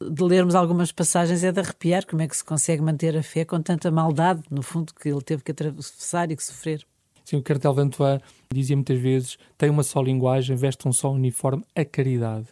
de 0.00 0.22
lermos 0.22 0.54
algumas 0.54 0.90
passagens 0.92 1.44
é 1.44 1.52
de 1.52 1.60
arrepiar 1.60 2.06
como 2.06 2.22
é 2.22 2.28
que 2.28 2.36
se 2.36 2.44
consegue 2.44 2.82
manter 2.82 3.16
a 3.16 3.22
fé 3.22 3.44
com 3.44 3.60
tanta 3.60 3.90
maldade, 3.90 4.42
no 4.50 4.62
fundo, 4.62 4.92
que 4.94 5.08
ele 5.08 5.22
teve 5.22 5.42
que 5.42 5.52
atravessar 5.52 6.30
e 6.30 6.36
que 6.36 6.42
sofrer. 6.42 6.84
Sim, 7.24 7.36
o 7.36 7.42
Cartel 7.42 7.72
Vantois 7.72 8.20
dizia 8.52 8.76
muitas 8.76 8.98
vezes: 8.98 9.38
tem 9.56 9.70
uma 9.70 9.82
só 9.82 10.02
linguagem, 10.02 10.56
veste 10.56 10.86
um 10.86 10.92
só 10.92 11.10
uniforme, 11.10 11.64
a 11.74 11.84
caridade. 11.84 12.48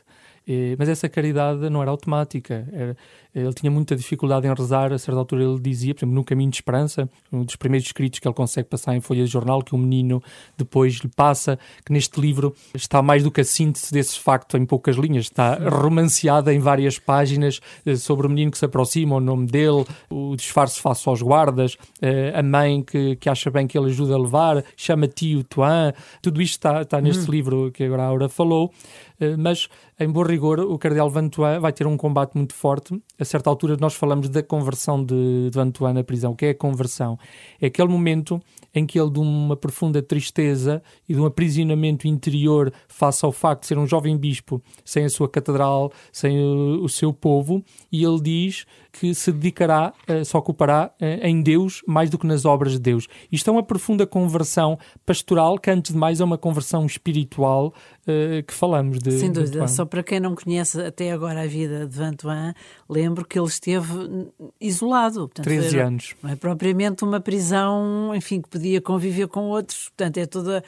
mas 0.78 0.88
essa 0.88 1.08
caridade 1.08 1.68
não 1.68 1.82
era 1.82 1.90
automática. 1.90 2.66
Era, 2.72 2.96
ele 3.34 3.52
tinha 3.55 3.70
muita 3.70 3.96
dificuldade 3.96 4.46
em 4.46 4.55
rezar, 4.55 4.93
a 4.93 4.99
certa 4.99 5.19
altura 5.19 5.43
ele 5.43 5.58
dizia, 5.58 5.94
por 5.94 6.00
exemplo, 6.00 6.14
no 6.14 6.25
Caminho 6.25 6.50
de 6.50 6.56
Esperança, 6.56 7.08
um 7.32 7.44
dos 7.44 7.56
primeiros 7.56 7.87
escritos 7.87 8.19
que 8.19 8.29
ele 8.29 8.34
consegue 8.34 8.69
passar 8.69 8.94
em 8.94 9.00
folha 9.00 9.25
de 9.25 9.31
jornal, 9.31 9.62
que 9.62 9.75
o 9.75 9.79
um 9.79 9.81
menino 9.81 10.23
depois 10.56 10.94
lhe 10.96 11.08
passa, 11.08 11.58
que 11.84 11.93
neste 11.93 12.20
livro 12.20 12.55
está 12.75 13.00
mais 13.00 13.23
do 13.23 13.31
que 13.31 13.40
a 13.40 13.44
síntese 13.44 13.90
desse 13.90 14.19
facto 14.19 14.56
em 14.56 14.67
poucas 14.67 14.96
linhas, 14.96 15.25
está 15.25 15.55
romanceada 15.55 16.52
em 16.52 16.58
várias 16.58 16.99
páginas 16.99 17.61
eh, 17.87 17.96
sobre 17.96 18.26
o 18.26 18.31
menino 18.31 18.50
que 18.50 18.58
se 18.58 18.67
aproxima, 18.67 19.17
o 19.17 19.20
nome 19.20 19.46
dele, 19.46 19.85
o 20.11 20.37
disfarce 20.37 20.81
face 20.81 21.08
aos 21.08 21.23
guardas, 21.23 21.76
eh, 22.02 22.32
a 22.35 22.43
mãe 22.43 22.82
que, 22.82 23.17
que 23.17 23.31
acha 23.31 23.50
bem 23.50 23.66
que 23.66 23.78
ele 23.78 23.87
ajuda 23.87 24.14
a 24.14 24.18
levar, 24.18 24.64
chama 24.76 25.09
tio 25.09 25.42
Tuan, 25.45 25.95
tudo 26.21 26.42
isto 26.42 26.54
está, 26.54 26.83
está 26.83 27.00
neste 27.00 27.28
hum. 27.28 27.33
livro 27.33 27.73
que 27.73 27.85
agora 27.85 28.02
a 28.02 28.06
Aura 28.06 28.28
falou, 28.28 28.71
eh, 29.18 29.37
mas 29.37 29.68
em 29.99 30.11
bom 30.11 30.23
rigor 30.23 30.61
o 30.61 30.76
Cardeal 30.78 31.09
Vantuan 31.09 31.61
vai 31.61 31.73
ter 31.73 31.87
um 31.87 31.97
combate 31.97 32.35
muito 32.35 32.54
forte 32.54 33.00
a 33.23 33.25
certa 33.25 33.49
altura 33.49 33.76
nós 33.81 33.95
falamos 33.95 34.29
da 34.29 34.43
conversão 34.43 35.02
de, 35.02 35.50
de 35.50 35.59
Antoine 35.59 35.95
na 35.95 36.05
prisão. 36.05 36.33
O 36.33 36.37
que 36.37 36.47
é 36.47 36.50
a 36.50 36.55
conversão? 36.55 37.19
É 37.61 37.67
aquele 37.67 37.88
momento 37.88 38.41
em 38.75 38.85
que 38.85 38.99
ele, 38.99 39.11
de 39.11 39.21
uma 39.21 39.57
profunda 39.57 40.02
tristeza 40.02 40.83
e 41.09 41.14
de 41.14 41.21
um 41.21 41.25
aprisionamento 41.25 42.07
interior 42.09 42.73
face 42.88 43.25
ao 43.25 43.33
facto 43.33 43.62
de 43.62 43.69
ser 43.69 43.79
um 43.79 43.87
jovem 43.87 44.17
bispo 44.17 44.62
sem 44.85 45.05
a 45.05 45.11
sua 45.11 45.29
catedral, 45.29 45.93
sem 46.11 46.38
o, 46.38 46.85
o 46.85 46.88
seu 46.88 47.12
povo, 47.12 47.64
e 47.91 48.05
ele 48.05 48.21
diz 48.21 48.67
que 48.92 49.14
se 49.14 49.32
dedicará, 49.32 49.92
uh, 50.08 50.25
se 50.25 50.37
ocupará 50.37 50.92
uh, 51.00 51.26
em 51.26 51.42
Deus 51.42 51.82
mais 51.87 52.11
do 52.11 52.18
que 52.18 52.26
nas 52.26 52.44
obras 52.44 52.72
de 52.72 52.78
Deus. 52.78 53.08
Isto 53.30 53.49
é 53.49 53.52
uma 53.52 53.62
profunda 53.62 54.06
conversão 54.06 54.78
pastoral, 55.06 55.58
que 55.58 55.70
antes 55.70 55.92
de 55.92 55.99
mais 55.99 56.20
é 56.20 56.25
uma 56.25 56.37
conversão 56.37 56.84
espiritual 56.84 57.72
uh, 58.02 58.42
que 58.46 58.52
falamos 58.52 58.99
de. 58.99 59.12
Sem 59.12 59.32
dúvida, 59.32 59.66
só 59.66 59.84
para 59.84 60.02
quem 60.02 60.20
não 60.20 60.34
conhece 60.34 60.80
até 60.80 61.11
agora 61.11 61.42
a 61.42 61.46
vida 61.46 61.87
de 61.87 61.96
Vantuan, 61.96 62.54
lembro 62.88 63.25
que 63.25 63.38
ele 63.38 63.49
esteve 63.49 64.30
isolado. 64.61 65.20
Portanto, 65.20 65.44
13 65.44 65.78
era, 65.78 65.87
anos. 65.88 66.14
Não 66.22 66.30
é 66.30 66.37
propriamente 66.37 67.02
uma 67.02 67.20
prisão, 67.20 68.14
enfim, 68.14 68.42
que 68.42 68.49
podia 68.49 68.80
conviver 68.80 69.26
com 69.28 69.49
outros. 69.49 69.88
Portanto, 69.88 70.18
é 70.18 70.26
toda 70.26 70.62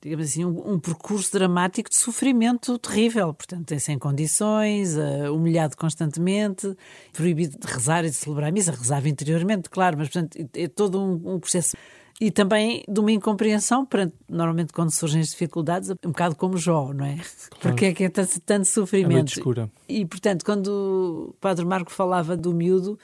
digamos 0.00 0.26
assim, 0.26 0.44
um, 0.44 0.72
um, 0.72 0.78
percurso 0.78 1.32
dramático 1.32 1.88
de 1.90 1.96
sofrimento 1.96 2.78
terrível. 2.78 3.32
Portanto, 3.34 3.72
é 3.72 3.78
sem 3.78 3.98
condições, 3.98 4.96
uh, 4.96 5.34
humilhado 5.34 5.76
constantemente, 5.76 6.76
proibido 7.12 7.58
de 7.58 7.66
rezar 7.66 8.04
e 8.04 8.10
de 8.10 8.16
celebrar 8.16 8.48
a 8.50 8.52
missa. 8.52 8.72
Rezava 8.72 9.08
interiormente, 9.08 9.68
claro, 9.68 9.96
mas 9.98 10.08
portanto, 10.08 10.36
é 10.54 10.68
todo 10.68 11.00
um, 11.00 11.34
um 11.34 11.40
processo 11.40 11.76
e 12.20 12.30
também 12.30 12.82
de 12.88 12.98
uma 12.98 13.12
incompreensão 13.12 13.84
perante, 13.84 14.14
normalmente 14.28 14.72
quando 14.72 14.90
surgem 14.90 15.20
as 15.20 15.28
dificuldades, 15.28 15.90
um 15.90 16.08
bocado 16.08 16.34
como 16.34 16.56
Jó, 16.56 16.92
não 16.92 17.04
é? 17.04 17.16
Claro. 17.16 17.26
Porque 17.60 17.84
é 17.86 17.92
que 17.92 18.04
é 18.04 18.08
tanto, 18.08 18.40
tanto 18.40 18.66
sofrimento. 18.66 19.34
É 19.34 19.38
escura. 19.38 19.70
E, 19.88 20.04
portanto, 20.06 20.44
quando 20.44 21.28
o 21.30 21.34
Padre 21.40 21.64
Marco 21.66 21.92
falava 21.92 22.36
do 22.36 22.54
miúdo, 22.54 22.98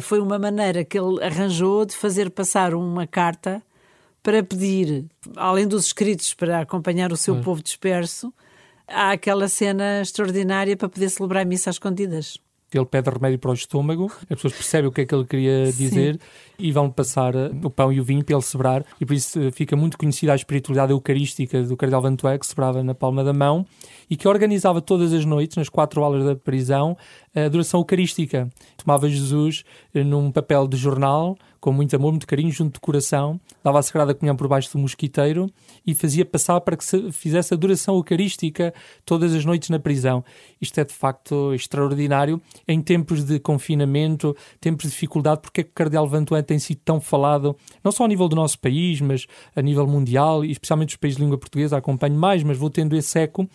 foi 0.00 0.20
uma 0.20 0.38
maneira 0.38 0.84
que 0.84 0.98
ele 0.98 1.22
arranjou 1.22 1.84
de 1.84 1.96
fazer 1.96 2.30
passar 2.30 2.74
uma 2.74 3.06
carta 3.06 3.62
para 4.22 4.42
pedir, 4.42 5.06
além 5.36 5.66
dos 5.66 5.86
escritos 5.86 6.32
para 6.34 6.60
acompanhar 6.60 7.12
o 7.12 7.16
seu 7.16 7.40
povo 7.40 7.62
disperso, 7.62 8.32
há 8.86 9.12
aquela 9.12 9.48
cena 9.48 10.00
extraordinária 10.00 10.76
para 10.76 10.88
poder 10.88 11.10
celebrar 11.10 11.44
missa 11.44 11.70
às 11.70 11.76
escondidas. 11.76 12.38
Ele 12.72 12.86
pede 12.86 13.10
remédio 13.10 13.38
para 13.38 13.50
o 13.50 13.54
estômago, 13.54 14.10
as 14.22 14.28
pessoas 14.28 14.54
percebem 14.54 14.88
o 14.88 14.92
que 14.92 15.02
é 15.02 15.04
que 15.04 15.14
ele 15.14 15.26
queria 15.26 15.70
dizer 15.72 16.14
Sim. 16.14 16.20
e 16.58 16.72
vão 16.72 16.90
passar 16.90 17.34
eh, 17.34 17.50
o 17.62 17.68
pão 17.68 17.92
e 17.92 18.00
o 18.00 18.04
vinho 18.04 18.24
para 18.24 18.34
ele 18.34 18.42
celebrar, 18.42 18.82
e 18.98 19.04
por 19.04 19.12
isso 19.12 19.38
eh, 19.38 19.50
fica 19.50 19.76
muito 19.76 19.98
conhecida 19.98 20.32
a 20.32 20.36
espiritualidade 20.36 20.90
eucarística 20.90 21.62
do 21.62 21.76
Cardeal 21.76 22.00
Vantué, 22.00 22.38
que 22.38 22.46
celebrava 22.46 22.82
na 22.82 22.94
palma 22.94 23.22
da 23.22 23.34
mão 23.34 23.66
e 24.08 24.16
que 24.16 24.26
organizava 24.26 24.80
todas 24.80 25.12
as 25.12 25.26
noites, 25.26 25.58
nas 25.58 25.68
quatro 25.68 26.02
aulas 26.02 26.24
da 26.24 26.34
prisão, 26.34 26.96
a 27.34 27.44
adoração 27.44 27.80
eucarística. 27.80 28.48
Tomava 28.76 29.08
Jesus 29.08 29.64
eh, 29.94 30.04
num 30.04 30.30
papel 30.30 30.66
de 30.68 30.76
jornal, 30.76 31.36
com 31.62 31.72
muito 31.72 31.94
amor, 31.94 32.10
muito 32.10 32.26
carinho, 32.26 32.50
junto 32.50 32.74
de 32.74 32.80
coração, 32.80 33.40
dava 33.62 33.78
a 33.78 33.82
Sagrada 33.82 34.12
Comunhão 34.12 34.34
por 34.34 34.48
baixo 34.48 34.72
do 34.72 34.80
mosquiteiro 34.80 35.46
e 35.86 35.94
fazia 35.94 36.24
passar 36.24 36.60
para 36.60 36.76
que 36.76 36.84
se 36.84 37.12
fizesse 37.12 37.54
adoração 37.54 37.94
eucarística 37.94 38.74
todas 39.06 39.32
as 39.32 39.44
noites 39.44 39.70
na 39.70 39.78
prisão. 39.78 40.24
Isto 40.60 40.80
é 40.80 40.84
de 40.84 40.92
facto 40.92 41.54
extraordinário 41.54 42.42
em 42.66 42.82
tempos 42.82 43.22
de 43.22 43.38
confinamento, 43.38 44.36
tempos 44.60 44.86
de 44.86 44.90
dificuldade, 44.90 45.40
porque 45.40 45.60
é 45.60 45.64
que 45.64 45.70
o 45.70 45.72
Cardeal 45.72 46.08
Vantuan 46.08 46.42
tem 46.42 46.58
sido 46.58 46.80
tão 46.84 47.00
falado, 47.00 47.56
não 47.84 47.92
só 47.92 48.06
a 48.06 48.08
nível 48.08 48.28
do 48.28 48.34
nosso 48.34 48.58
país, 48.58 49.00
mas 49.00 49.28
a 49.54 49.62
nível 49.62 49.86
mundial, 49.86 50.44
e 50.44 50.50
especialmente 50.50 50.90
os 50.90 50.96
países 50.96 51.16
de 51.16 51.22
língua 51.22 51.38
portuguesa, 51.38 51.76
acompanho 51.76 52.16
mais, 52.16 52.42
mas 52.42 52.58
vou 52.58 52.70
tendo 52.70 52.96
esse 52.96 53.20
eco, 53.20 53.48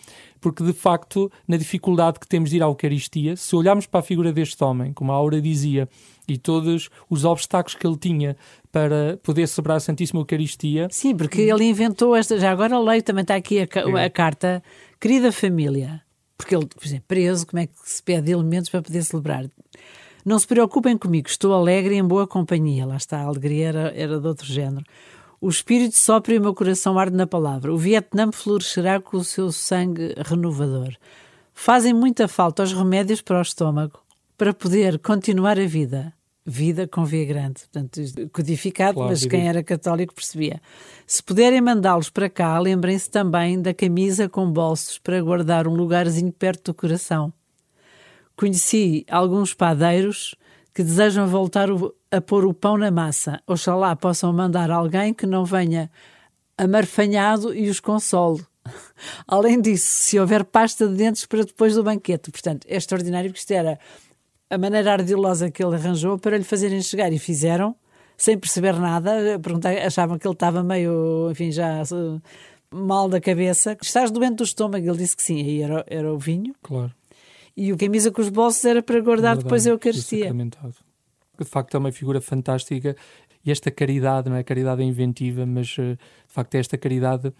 porque 0.47 0.63
de 0.63 0.71
facto, 0.71 1.29
na 1.45 1.57
dificuldade 1.57 2.21
que 2.21 2.27
temos 2.27 2.51
de 2.51 2.55
ir 2.55 2.63
à 2.63 2.67
Eucaristia, 2.67 3.35
se 3.35 3.53
olharmos 3.53 3.85
para 3.85 3.99
a 3.99 4.03
figura 4.03 4.31
deste 4.31 4.63
homem, 4.63 4.93
como 4.93 5.11
a 5.11 5.15
Aura 5.15 5.41
dizia, 5.41 5.89
e 6.25 6.37
todos 6.37 6.89
os 7.09 7.25
obstáculos 7.25 7.75
que 7.75 7.85
ele 7.85 7.97
tinha 7.97 8.37
para 8.71 9.19
poder 9.21 9.45
celebrar 9.45 9.75
a 9.75 9.79
Santíssima 9.81 10.21
Eucaristia. 10.21 10.87
Sim, 10.89 11.17
porque 11.17 11.41
ele 11.41 11.65
inventou 11.65 12.15
esta. 12.15 12.39
Já 12.39 12.49
agora 12.49 12.79
leio, 12.79 13.03
também 13.03 13.23
está 13.23 13.35
aqui 13.35 13.59
a, 13.59 14.05
a 14.05 14.09
carta, 14.09 14.63
querida 15.01 15.33
família, 15.33 16.01
porque 16.37 16.55
ele, 16.55 16.65
por 16.65 16.85
exemplo, 16.85 17.05
preso, 17.09 17.45
como 17.45 17.61
é 17.61 17.67
que 17.67 17.73
se 17.83 18.01
pede 18.01 18.31
elementos 18.31 18.69
para 18.69 18.81
poder 18.81 19.03
celebrar? 19.03 19.49
Não 20.23 20.39
se 20.39 20.47
preocupem 20.47 20.97
comigo, 20.97 21.27
estou 21.27 21.53
alegre 21.53 21.95
e 21.95 21.97
em 21.97 22.07
boa 22.07 22.25
companhia. 22.25 22.85
Lá 22.85 22.95
está, 22.95 23.19
a 23.19 23.25
alegria 23.25 23.67
era, 23.67 23.93
era 23.93 24.17
de 24.17 24.27
outro 24.27 24.45
género. 24.45 24.85
O 25.39 25.49
espírito 25.49 25.95
sopra 25.95 26.33
e 26.33 26.37
o 26.37 26.41
meu 26.41 26.53
coração 26.53 26.97
arde 26.97 27.15
na 27.15 27.27
palavra. 27.27 27.73
O 27.73 27.77
Vietnã 27.77 28.31
florescerá 28.31 28.99
com 28.99 29.17
o 29.17 29.23
seu 29.23 29.51
sangue 29.51 30.15
renovador. 30.17 30.95
Fazem 31.53 31.93
muita 31.93 32.27
falta 32.27 32.63
os 32.63 32.73
remédios 32.73 33.21
para 33.21 33.39
o 33.39 33.41
estômago 33.41 33.99
para 34.37 34.53
poder 34.53 34.99
continuar 34.99 35.59
a 35.59 35.65
vida 35.65 36.13
vida 36.47 36.87
com 36.87 37.03
V 37.03 37.25
grande, 37.25 37.59
portanto, 37.59 37.99
codificado, 38.31 38.93
claro, 38.93 39.09
mas 39.09 39.25
quem 39.25 39.49
era 39.49 39.61
católico 39.61 40.15
percebia. 40.15 40.61
Se 41.05 41.21
puderem 41.21 41.59
mandá-los 41.59 42.09
para 42.09 42.29
cá, 42.29 42.57
lembrem-se 42.57 43.09
também 43.09 43.61
da 43.61 43.73
camisa 43.73 44.29
com 44.29 44.49
bolsos 44.49 44.97
para 44.97 45.21
guardar 45.21 45.67
um 45.67 45.75
lugarzinho 45.75 46.31
perto 46.31 46.71
do 46.71 46.73
coração. 46.73 47.33
Conheci 48.37 49.05
alguns 49.11 49.53
padeiros 49.53 50.35
que 50.77 50.83
desejam 50.83 51.27
voltar 51.27 51.69
a 52.11 52.21
pôr 52.21 52.45
o 52.45 52.53
pão 52.53 52.77
na 52.77 52.91
massa. 52.91 53.41
Oxalá 53.47 53.95
possam 53.95 54.31
mandar 54.31 54.69
alguém 54.69 55.11
que 55.11 55.25
não 55.25 55.43
venha 55.43 55.89
amarfanhado 56.55 57.51
e 57.51 57.67
os 57.67 57.79
console. 57.79 58.45
Além 59.27 59.59
disso, 59.59 59.87
se 59.87 60.19
houver 60.19 60.45
pasta 60.45 60.87
de 60.87 60.93
dentes 60.93 61.25
para 61.25 61.43
depois 61.43 61.73
do 61.73 61.81
banquete. 61.81 62.29
Portanto, 62.29 62.67
é 62.69 62.77
extraordinário 62.77 63.31
porque 63.31 63.39
isto 63.39 63.51
era 63.53 63.79
a 64.51 64.55
maneira 64.55 64.93
ardilosa 64.93 65.49
que 65.49 65.65
ele 65.65 65.73
arranjou 65.73 66.19
para 66.19 66.37
lhe 66.37 66.43
fazerem 66.43 66.79
chegar 66.79 67.11
e 67.11 67.17
fizeram, 67.17 67.75
sem 68.15 68.37
perceber 68.37 68.75
nada, 68.79 69.41
achavam 69.83 70.19
que 70.19 70.27
ele 70.27 70.35
estava 70.35 70.61
meio, 70.61 71.31
enfim, 71.31 71.51
já 71.51 71.81
mal 72.69 73.09
da 73.09 73.19
cabeça. 73.19 73.75
Estás 73.81 74.11
doente 74.11 74.35
do 74.35 74.43
estômago? 74.43 74.87
Ele 74.87 74.97
disse 74.99 75.17
que 75.17 75.23
sim, 75.23 75.41
aí 75.41 75.59
era, 75.59 75.83
era 75.87 76.13
o 76.13 76.19
vinho. 76.19 76.53
Claro. 76.61 76.93
E 77.57 77.73
o 77.73 77.77
camisa 77.77 78.11
com 78.11 78.21
os 78.21 78.29
bolsos 78.29 78.63
era 78.63 78.83
para 78.83 79.01
guardar 79.01 79.35
Verdade, 79.35 79.43
depois 79.43 79.65
a 79.65 79.71
Eucaristia. 79.71 80.31
De 81.39 81.45
facto 81.45 81.75
é 81.75 81.79
uma 81.79 81.91
figura 81.91 82.21
fantástica 82.21 82.95
e 83.43 83.51
esta 83.51 83.71
caridade, 83.71 84.29
não 84.29 84.35
é? 84.35 84.43
caridade 84.43 84.83
é 84.83 84.85
inventiva, 84.85 85.45
mas 85.45 85.75
eh, 85.79 85.93
de 85.93 86.33
facto 86.33 86.53
é 86.55 86.59
esta 86.59 86.77
caridade 86.77 87.33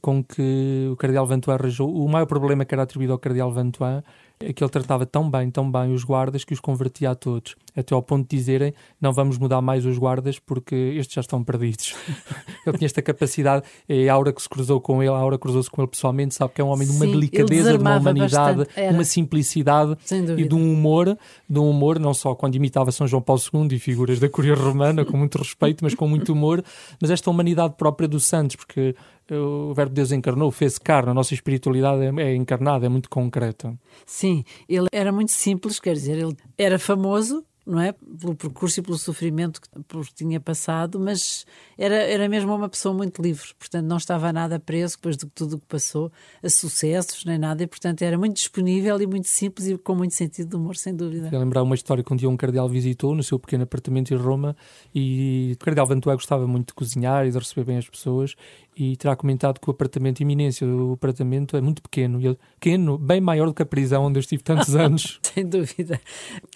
com 0.00 0.22
que 0.22 0.88
o 0.90 0.96
Cardeal 0.96 1.26
Vantuan 1.26 1.54
arranjou. 1.54 1.92
O 1.92 2.08
maior 2.08 2.26
problema 2.26 2.64
que 2.64 2.74
era 2.74 2.82
atribuído 2.82 3.12
ao 3.12 3.18
Cardeal 3.18 3.50
Vantuan 3.50 4.02
é 4.40 4.52
que 4.52 4.62
ele 4.62 4.70
tratava 4.70 5.06
tão 5.06 5.30
bem, 5.30 5.50
tão 5.50 5.70
bem 5.70 5.92
os 5.92 6.04
guardas 6.04 6.44
que 6.44 6.52
os 6.52 6.60
convertia 6.60 7.10
a 7.10 7.14
todos, 7.14 7.56
até 7.76 7.94
ao 7.94 8.02
ponto 8.02 8.28
de 8.28 8.36
dizerem 8.36 8.72
não 9.00 9.12
vamos 9.12 9.38
mudar 9.38 9.60
mais 9.60 9.84
os 9.84 9.98
guardas 9.98 10.38
porque 10.38 10.74
estes 10.74 11.14
já 11.14 11.20
estão 11.20 11.42
perdidos. 11.42 11.94
ele 12.66 12.78
tinha 12.78 12.86
esta 12.86 13.02
capacidade, 13.02 13.64
é 13.88 14.08
a 14.08 14.14
Aura 14.14 14.32
que 14.32 14.40
se 14.40 14.48
cruzou 14.48 14.80
com 14.80 15.02
ele, 15.02 15.12
a 15.12 15.16
Aura 15.16 15.38
cruzou-se 15.38 15.70
com 15.70 15.82
ele 15.82 15.90
pessoalmente, 15.90 16.34
sabe 16.34 16.52
que 16.54 16.60
é 16.60 16.64
um 16.64 16.68
homem 16.68 16.86
de 16.86 16.94
uma 16.94 17.04
Sim, 17.04 17.12
delicadeza, 17.12 17.72
de 17.72 17.78
uma 17.78 17.96
humanidade, 17.96 18.66
uma 18.90 19.04
simplicidade 19.04 19.96
e 20.36 20.48
de 20.48 20.54
um 20.54 20.72
humor, 20.72 21.18
de 21.48 21.58
um 21.58 21.68
humor, 21.68 21.98
não 21.98 22.14
só 22.14 22.34
quando 22.34 22.54
imitava 22.54 22.92
São 22.92 23.06
João 23.06 23.22
Paulo 23.22 23.40
II 23.52 23.68
e 23.76 23.78
figuras 23.78 24.18
da 24.18 24.28
Curia 24.28 24.54
Romana, 24.54 25.04
com 25.04 25.16
muito 25.16 25.38
respeito, 25.38 25.82
mas 25.82 25.94
com 25.94 26.08
muito 26.08 26.32
humor, 26.32 26.64
mas 27.00 27.10
esta 27.10 27.30
humanidade 27.30 27.74
própria 27.76 28.08
dos 28.08 28.24
santos, 28.24 28.56
porque 28.56 28.94
o 29.30 29.72
Verbo 29.72 29.90
de 29.90 29.96
Deus 29.96 30.12
encarnou, 30.12 30.50
fez 30.50 30.78
carne, 30.78 31.10
a 31.10 31.14
nossa 31.14 31.32
espiritualidade 31.32 32.02
é, 32.02 32.22
é 32.22 32.34
encarnada, 32.34 32.84
é 32.84 32.88
muito 32.88 33.08
concreta. 33.08 33.74
Sim, 34.04 34.44
ele 34.68 34.88
era 34.92 35.10
muito 35.12 35.32
simples, 35.32 35.80
quer 35.80 35.94
dizer, 35.94 36.18
ele 36.18 36.36
era 36.58 36.78
famoso, 36.78 37.44
não 37.66 37.80
é? 37.80 37.92
Pelo 37.92 38.34
percurso 38.34 38.80
e 38.80 38.82
pelo 38.82 38.98
sofrimento 38.98 39.60
que, 39.60 39.68
por 39.84 40.06
tinha 40.08 40.38
passado, 40.40 41.00
mas 41.00 41.46
era, 41.78 41.94
era 41.94 42.28
mesmo 42.28 42.54
uma 42.54 42.68
pessoa 42.68 42.94
muito 42.94 43.22
livre, 43.22 43.48
portanto 43.58 43.86
não 43.86 43.96
estava 43.96 44.32
nada 44.32 44.58
preso 44.60 44.96
depois 44.96 45.16
de 45.16 45.26
tudo 45.26 45.56
o 45.56 45.58
que 45.58 45.66
passou, 45.66 46.10
a 46.42 46.48
sucessos 46.48 47.24
nem 47.24 47.38
nada, 47.38 47.62
e 47.62 47.66
portanto 47.66 48.02
era 48.02 48.18
muito 48.18 48.34
disponível 48.36 49.00
e 49.00 49.06
muito 49.06 49.28
simples 49.28 49.68
e 49.68 49.78
com 49.78 49.94
muito 49.94 50.14
sentido 50.14 50.50
de 50.50 50.56
humor, 50.56 50.76
sem 50.76 50.94
dúvida. 50.94 51.30
Quero 51.30 51.42
lembrar 51.42 51.62
uma 51.62 51.74
história 51.74 52.04
que 52.04 52.12
um 52.12 52.16
dia 52.16 52.28
um 52.28 52.36
cardeal 52.36 52.68
visitou 52.68 53.14
no 53.14 53.22
seu 53.22 53.38
pequeno 53.38 53.64
apartamento 53.64 54.12
em 54.12 54.16
Roma 54.16 54.56
e 54.94 55.52
o 55.54 55.64
cardeal 55.64 55.86
Vantué 55.86 56.14
gostava 56.14 56.46
muito 56.46 56.68
de 56.68 56.74
cozinhar 56.74 57.26
e 57.26 57.30
de 57.30 57.38
receber 57.38 57.64
bem 57.64 57.78
as 57.78 57.88
pessoas 57.88 58.34
e 58.76 58.96
terá 58.96 59.14
comentado 59.14 59.60
que 59.60 59.68
o 59.68 59.70
apartamento, 59.70 60.20
iminência 60.20 60.66
do 60.66 60.92
apartamento 60.92 61.56
é 61.56 61.60
muito 61.60 61.80
pequeno, 61.80 62.20
e 62.20 62.36
pequeno, 62.58 62.98
bem 62.98 63.20
maior 63.20 63.46
do 63.46 63.54
que 63.54 63.62
a 63.62 63.66
prisão 63.66 64.04
onde 64.04 64.18
eu 64.18 64.20
estive 64.20 64.42
tantos 64.42 64.74
anos. 64.76 65.20
Sem 65.22 65.46
dúvida. 65.46 66.00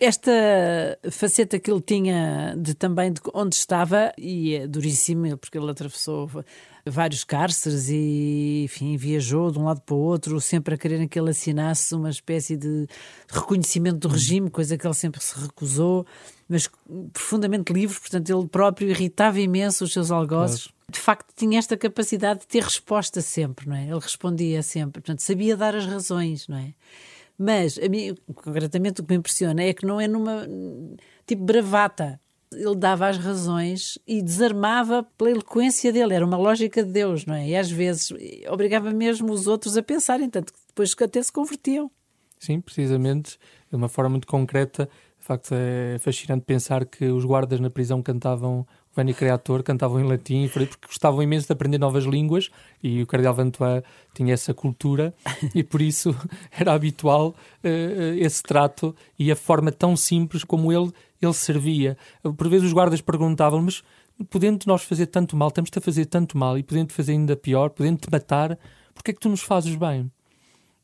Esta 0.00 0.97
faceta 1.10 1.58
que 1.58 1.70
ele 1.70 1.80
tinha 1.80 2.54
de 2.56 2.74
também 2.74 3.12
de 3.12 3.20
onde 3.34 3.54
estava, 3.54 4.12
e 4.18 4.54
é 4.54 4.66
duríssimo, 4.66 5.36
porque 5.36 5.58
ele 5.58 5.70
atravessou 5.70 6.30
vários 6.86 7.24
cárceres 7.24 7.88
e, 7.88 8.62
enfim, 8.64 8.96
viajou 8.96 9.50
de 9.50 9.58
um 9.58 9.64
lado 9.64 9.80
para 9.82 9.94
o 9.94 9.98
outro, 9.98 10.40
sempre 10.40 10.74
a 10.74 10.78
querer 10.78 11.06
que 11.08 11.18
ele 11.18 11.30
assinasse 11.30 11.94
uma 11.94 12.10
espécie 12.10 12.56
de 12.56 12.86
reconhecimento 13.28 13.98
do 13.98 14.08
regime, 14.08 14.50
coisa 14.50 14.76
que 14.76 14.86
ele 14.86 14.94
sempre 14.94 15.22
se 15.22 15.38
recusou, 15.38 16.06
mas 16.48 16.68
profundamente 17.12 17.72
livre, 17.72 17.98
portanto, 17.98 18.30
ele 18.30 18.48
próprio 18.48 18.88
irritava 18.88 19.38
imenso 19.40 19.84
os 19.84 19.92
seus 19.92 20.10
algozes. 20.10 20.64
Claro 20.66 20.78
de 20.90 20.98
facto 20.98 21.34
tinha 21.36 21.58
esta 21.58 21.76
capacidade 21.76 22.40
de 22.40 22.46
ter 22.46 22.62
resposta 22.62 23.20
sempre, 23.20 23.68
não 23.68 23.76
é? 23.76 23.84
Ele 23.84 24.00
respondia 24.00 24.62
sempre, 24.62 25.02
portanto, 25.02 25.20
sabia 25.20 25.56
dar 25.56 25.74
as 25.74 25.84
razões, 25.84 26.48
não 26.48 26.56
é? 26.56 26.72
Mas, 27.38 27.78
a 27.78 27.88
mim, 27.88 28.16
concretamente, 28.34 29.00
o 29.00 29.04
que 29.04 29.12
me 29.12 29.18
impressiona 29.18 29.62
é 29.62 29.72
que 29.72 29.86
não 29.86 30.00
é 30.00 30.08
numa, 30.08 30.46
tipo, 31.24 31.44
bravata. 31.44 32.20
Ele 32.50 32.74
dava 32.74 33.06
as 33.06 33.18
razões 33.18 33.98
e 34.06 34.22
desarmava 34.22 35.04
pela 35.16 35.30
eloquência 35.30 35.92
dele, 35.92 36.14
era 36.14 36.24
uma 36.24 36.38
lógica 36.38 36.82
de 36.82 36.90
Deus, 36.90 37.26
não 37.26 37.34
é? 37.34 37.48
E 37.48 37.54
às 37.54 37.70
vezes 37.70 38.10
obrigava 38.50 38.90
mesmo 38.90 39.30
os 39.32 39.46
outros 39.46 39.76
a 39.76 39.82
pensarem, 39.82 40.30
tanto 40.30 40.52
que 40.52 40.58
depois 40.66 40.94
até 41.00 41.22
se 41.22 41.30
convertiam. 41.30 41.90
Sim, 42.40 42.60
precisamente, 42.60 43.38
de 43.68 43.76
uma 43.76 43.88
forma 43.88 44.10
muito 44.10 44.26
concreta. 44.26 44.88
De 45.18 45.24
facto, 45.24 45.52
é 45.52 45.98
fascinante 45.98 46.44
pensar 46.46 46.86
que 46.86 47.04
os 47.06 47.24
guardas 47.24 47.60
na 47.60 47.68
prisão 47.68 48.02
cantavam 48.02 48.66
Vani 48.98 49.14
Creator 49.14 49.62
cantavam 49.62 50.00
em 50.00 50.02
latim 50.02 50.48
porque 50.48 50.74
gostavam 50.84 51.22
imenso 51.22 51.46
de 51.46 51.52
aprender 51.52 51.78
novas 51.78 52.02
línguas 52.02 52.50
e 52.82 53.00
o 53.00 53.06
Cardeal 53.06 53.32
Vantois 53.32 53.84
tinha 54.12 54.34
essa 54.34 54.52
cultura 54.52 55.14
e 55.54 55.62
por 55.62 55.80
isso 55.80 56.12
era 56.50 56.72
habitual 56.72 57.28
uh, 57.28 58.14
esse 58.18 58.42
trato 58.42 58.94
e 59.16 59.30
a 59.30 59.36
forma 59.36 59.70
tão 59.70 59.96
simples 59.96 60.42
como 60.42 60.72
ele, 60.72 60.92
ele 61.22 61.32
servia. 61.32 61.96
Por 62.36 62.48
vezes 62.48 62.66
os 62.66 62.72
guardas 62.72 63.00
perguntavam, 63.00 63.62
mas 63.62 63.84
podendo 64.28 64.64
nós 64.66 64.82
fazer 64.82 65.06
tanto 65.06 65.36
mal, 65.36 65.46
estamos-te 65.46 65.78
a 65.78 65.82
fazer 65.82 66.06
tanto 66.06 66.36
mal 66.36 66.58
e 66.58 66.64
podendo 66.64 66.92
fazer 66.92 67.12
ainda 67.12 67.36
pior, 67.36 67.70
podendo-te 67.70 68.10
matar, 68.10 68.58
porque 68.92 69.12
é 69.12 69.14
que 69.14 69.20
tu 69.20 69.28
nos 69.28 69.42
fazes 69.42 69.76
bem? 69.76 70.10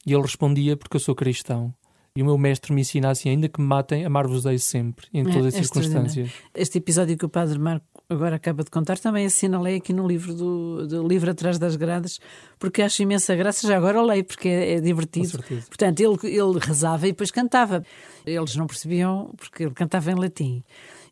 E 0.06 0.12
ele 0.12 0.23
respondia, 0.23 0.76
porque 0.76 0.97
eu 0.97 1.00
sou 1.00 1.16
cristão. 1.16 1.75
E 2.16 2.23
o 2.23 2.25
meu 2.25 2.38
mestre 2.38 2.73
me 2.73 2.83
ensina 2.83 3.11
assim: 3.11 3.28
ainda 3.28 3.49
que 3.49 3.61
me 3.61 3.66
matem, 3.66 4.04
amar-vos-ei 4.04 4.56
sempre, 4.56 5.09
em 5.12 5.23
é, 5.23 5.25
todas 5.25 5.47
as 5.47 5.54
é 5.56 5.62
circunstâncias. 5.64 6.30
Este 6.54 6.78
episódio 6.78 7.18
que 7.18 7.25
o 7.25 7.28
Padre 7.28 7.59
Marco 7.59 7.85
agora 8.08 8.37
acaba 8.37 8.62
de 8.62 8.70
contar, 8.70 8.99
também 8.99 9.26
assinalei 9.26 9.76
aqui 9.76 9.92
no 9.92 10.06
livro 10.06 10.34
do, 10.34 10.87
do 10.87 11.06
livro 11.06 11.30
Atrás 11.30 11.58
das 11.58 11.76
Grades, 11.76 12.20
porque 12.58 12.82
acho 12.82 13.02
imensa 13.02 13.34
graça, 13.34 13.66
já 13.66 13.76
agora 13.76 14.02
leio, 14.02 14.25
porque 14.25 14.49
é, 14.49 14.75
é 14.75 14.80
divertido. 14.80 15.38
Portanto, 15.68 16.00
ele, 16.00 16.18
ele 16.25 16.58
rezava 16.61 17.06
e 17.06 17.12
depois 17.12 17.30
cantava. 17.30 17.84
Eles 18.26 18.56
não 18.56 18.66
percebiam, 18.66 19.32
porque 19.37 19.64
ele 19.64 19.75
cantava 19.75 20.11
em 20.11 20.14
latim. 20.14 20.62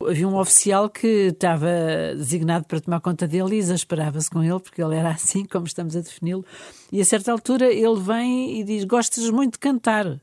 Havia 0.00 0.26
um 0.26 0.36
oficial 0.36 0.90
que 0.90 1.28
estava 1.28 1.68
designado 2.16 2.66
para 2.66 2.80
tomar 2.80 3.00
conta 3.00 3.26
dele 3.26 3.56
e 3.56 3.58
exasperava-se 3.58 4.28
com 4.28 4.42
ele, 4.42 4.58
porque 4.60 4.82
ele 4.82 4.96
era 4.96 5.10
assim, 5.10 5.44
como 5.44 5.66
estamos 5.66 5.96
a 5.96 6.00
defini-lo. 6.00 6.44
E 6.90 7.00
a 7.00 7.04
certa 7.04 7.32
altura 7.32 7.72
ele 7.72 8.00
vem 8.00 8.60
e 8.60 8.64
diz: 8.64 8.84
Gostas 8.84 9.30
muito 9.30 9.52
de 9.52 9.58
cantar? 9.58 10.20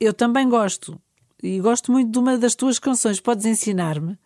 Eu 0.00 0.14
também 0.14 0.48
gosto. 0.48 0.98
E 1.42 1.60
gosto 1.60 1.90
muito 1.90 2.10
de 2.10 2.18
uma 2.18 2.38
das 2.38 2.54
tuas 2.54 2.78
canções. 2.78 3.20
Podes 3.20 3.46
ensinar-me? 3.46 4.16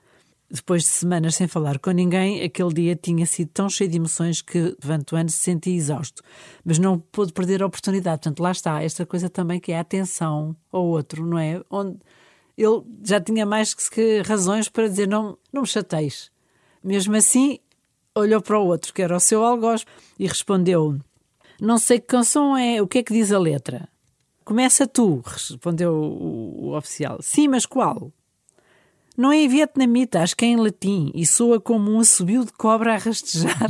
Depois 0.55 0.83
de 0.83 0.91
semanas 0.91 1.37
sem 1.37 1.49
falar 1.49 1.79
com 1.79 1.91
ninguém, 1.93 2.43
aquele 2.43 2.75
dia 2.75 2.95
tinha 2.95 3.25
sido 3.25 3.49
tão 3.49 3.71
cheio 3.71 3.89
de 3.89 3.97
emoções 3.97 4.43
que 4.43 4.77
Vantuano 4.83 5.31
se 5.31 5.39
sentia 5.39 5.75
exausto. 5.75 6.23
Mas 6.63 6.79
não 6.79 6.99
pôde 6.99 7.33
perder 7.33 7.63
a 7.63 7.67
oportunidade. 7.67 8.21
Portanto, 8.21 8.41
lá 8.41 8.51
está, 8.51 8.83
esta 8.83 9.07
coisa 9.07 9.31
também 9.31 9.59
que 9.59 9.73
é 9.73 9.79
a 9.79 9.81
atenção 9.81 10.55
ao 10.71 10.85
outro, 10.85 11.25
não 11.25 11.39
é? 11.39 11.63
Onde 11.71 11.97
ele 12.55 12.83
já 13.03 13.19
tinha 13.19 13.47
mais 13.47 13.73
que 13.73 14.21
razões 14.21 14.69
para 14.69 14.89
dizer 14.89 15.09
não, 15.09 15.39
não 15.51 15.63
me 15.63 15.67
chateis. 15.67 16.31
Mesmo 16.85 17.17
assim, 17.17 17.59
olhou 18.15 18.43
para 18.43 18.59
o 18.59 18.67
outro, 18.67 18.93
que 18.93 19.01
era 19.01 19.17
o 19.17 19.21
seu 19.21 19.43
algoz, 19.43 19.87
e 20.19 20.27
respondeu: 20.27 20.99
Não 21.59 21.79
sei 21.79 21.99
que 21.99 22.09
canção 22.09 22.55
é, 22.55 22.83
o 22.83 22.87
que 22.87 22.99
é 22.99 23.03
que 23.03 23.15
diz 23.15 23.33
a 23.33 23.39
letra? 23.39 23.89
Começa 24.45 24.87
tu, 24.87 25.23
respondeu 25.25 25.95
o, 25.95 26.67
o 26.67 26.77
oficial. 26.77 27.23
Sim, 27.23 27.49
mas 27.49 27.65
qual? 27.65 28.13
Não 29.17 29.31
é 29.31 29.37
em 29.37 29.49
vietnamita, 29.49 30.21
acho 30.21 30.37
que 30.37 30.45
é 30.45 30.49
em 30.49 30.57
latim 30.57 31.11
e 31.15 31.27
soa 31.27 31.61
como 31.61 31.91
um 31.91 32.01
assobio 32.01 32.45
de 32.45 32.53
cobra 32.53 32.95
a 32.95 32.99
rastejar. 32.99 33.69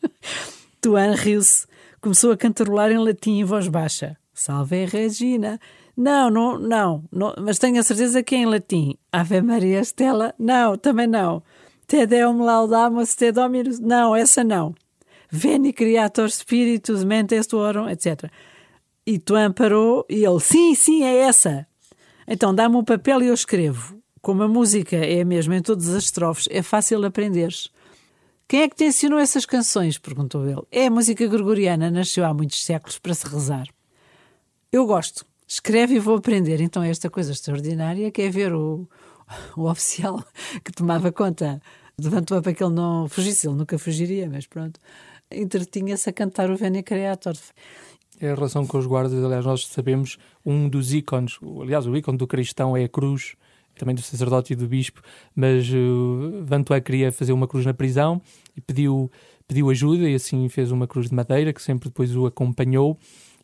Tuan 0.80 1.14
riu-se. 1.14 1.66
Começou 2.00 2.32
a 2.32 2.36
cantarolar 2.36 2.90
em 2.90 2.98
latim 2.98 3.40
em 3.40 3.44
voz 3.44 3.68
baixa. 3.68 4.16
Salve 4.32 4.86
Regina. 4.86 5.60
Não, 5.94 6.30
não, 6.30 6.58
não, 6.58 7.04
não, 7.12 7.34
mas 7.42 7.58
tenho 7.58 7.78
a 7.78 7.82
certeza 7.82 8.22
que 8.22 8.34
é 8.34 8.38
em 8.38 8.46
latim. 8.46 8.96
Ave 9.12 9.42
Maria 9.42 9.82
Stella. 9.82 10.34
Não, 10.38 10.78
também 10.78 11.06
não. 11.06 11.42
Te 11.86 12.06
Deum 12.06 12.42
laudamus 12.42 13.14
te 13.14 13.30
Dominus. 13.30 13.78
Não, 13.78 14.16
essa 14.16 14.42
não. 14.42 14.74
Veni 15.30 15.74
Creator 15.74 16.30
Spiritus 16.30 17.04
Mentes 17.04 17.46
Tuorum, 17.46 17.86
etc. 17.88 18.30
E 19.06 19.18
Tuan 19.18 19.52
parou 19.52 20.06
e 20.08 20.24
ele, 20.24 20.40
sim, 20.40 20.74
sim, 20.74 21.04
é 21.04 21.18
essa. 21.18 21.66
Então 22.26 22.54
dá-me 22.54 22.76
um 22.76 22.84
papel 22.84 23.22
e 23.22 23.26
eu 23.26 23.34
escrevo. 23.34 23.99
Como 24.22 24.42
a 24.42 24.48
música 24.48 24.96
é 24.96 25.22
a 25.22 25.24
mesma 25.24 25.56
em 25.56 25.62
todas 25.62 25.88
as 25.88 26.04
estrofes, 26.04 26.46
é 26.50 26.62
fácil 26.62 27.04
aprenderes. 27.04 27.70
Quem 28.46 28.62
é 28.62 28.68
que 28.68 28.76
te 28.76 28.84
ensinou 28.84 29.18
essas 29.18 29.46
canções? 29.46 29.96
perguntou 29.96 30.46
ele. 30.46 30.62
É 30.70 30.86
a 30.86 30.90
música 30.90 31.26
gregoriana, 31.26 31.90
nasceu 31.90 32.24
há 32.24 32.34
muitos 32.34 32.62
séculos 32.64 32.98
para 32.98 33.14
se 33.14 33.26
rezar. 33.26 33.68
Eu 34.72 34.86
gosto. 34.86 35.24
Escreve 35.46 35.94
e 35.94 35.98
vou 35.98 36.16
aprender. 36.16 36.60
Então, 36.60 36.82
esta 36.82 37.08
coisa 37.08 37.32
extraordinária 37.32 38.10
que 38.10 38.22
é 38.22 38.28
ver 38.28 38.52
o, 38.52 38.88
o 39.56 39.70
oficial 39.70 40.22
que 40.64 40.72
tomava 40.72 41.10
conta 41.10 41.62
levantou 41.98 42.42
para 42.42 42.52
que 42.52 42.62
ele 42.62 42.74
não 42.74 43.08
fugisse. 43.08 43.46
Ele 43.46 43.56
nunca 43.56 43.78
fugiria, 43.78 44.28
mas 44.28 44.46
pronto. 44.46 44.78
Entretinha-se 45.30 46.10
a 46.10 46.12
cantar 46.12 46.50
o 46.50 46.56
Veni 46.56 46.82
Creator. 46.82 47.36
É 48.20 48.32
a 48.32 48.34
relação 48.34 48.66
com 48.66 48.78
os 48.78 48.86
guardas, 48.86 49.24
aliás, 49.24 49.46
nós 49.46 49.66
sabemos 49.66 50.18
um 50.44 50.68
dos 50.68 50.92
ícones, 50.92 51.38
aliás, 51.62 51.86
o 51.86 51.96
ícone 51.96 52.18
do 52.18 52.26
cristão 52.26 52.76
é 52.76 52.84
a 52.84 52.88
cruz, 52.88 53.34
também 53.80 53.94
do 53.94 54.02
sacerdote 54.02 54.52
e 54.52 54.56
do 54.56 54.68
bispo, 54.68 55.02
mas 55.34 55.68
uh, 55.70 56.80
queria 56.84 57.10
fazer 57.10 57.32
uma 57.32 57.48
cruz 57.48 57.64
na 57.66 57.74
prisão 57.74 58.20
e 58.56 58.60
pediu, 58.60 59.10
pediu 59.48 59.70
ajuda 59.70 60.08
e 60.08 60.14
assim 60.14 60.48
fez 60.48 60.70
uma 60.70 60.86
cruz 60.86 61.08
de 61.08 61.14
madeira 61.14 61.52
que 61.52 61.62
sempre 61.62 61.88
depois 61.88 62.14
o 62.14 62.26
acompanhou 62.26 62.98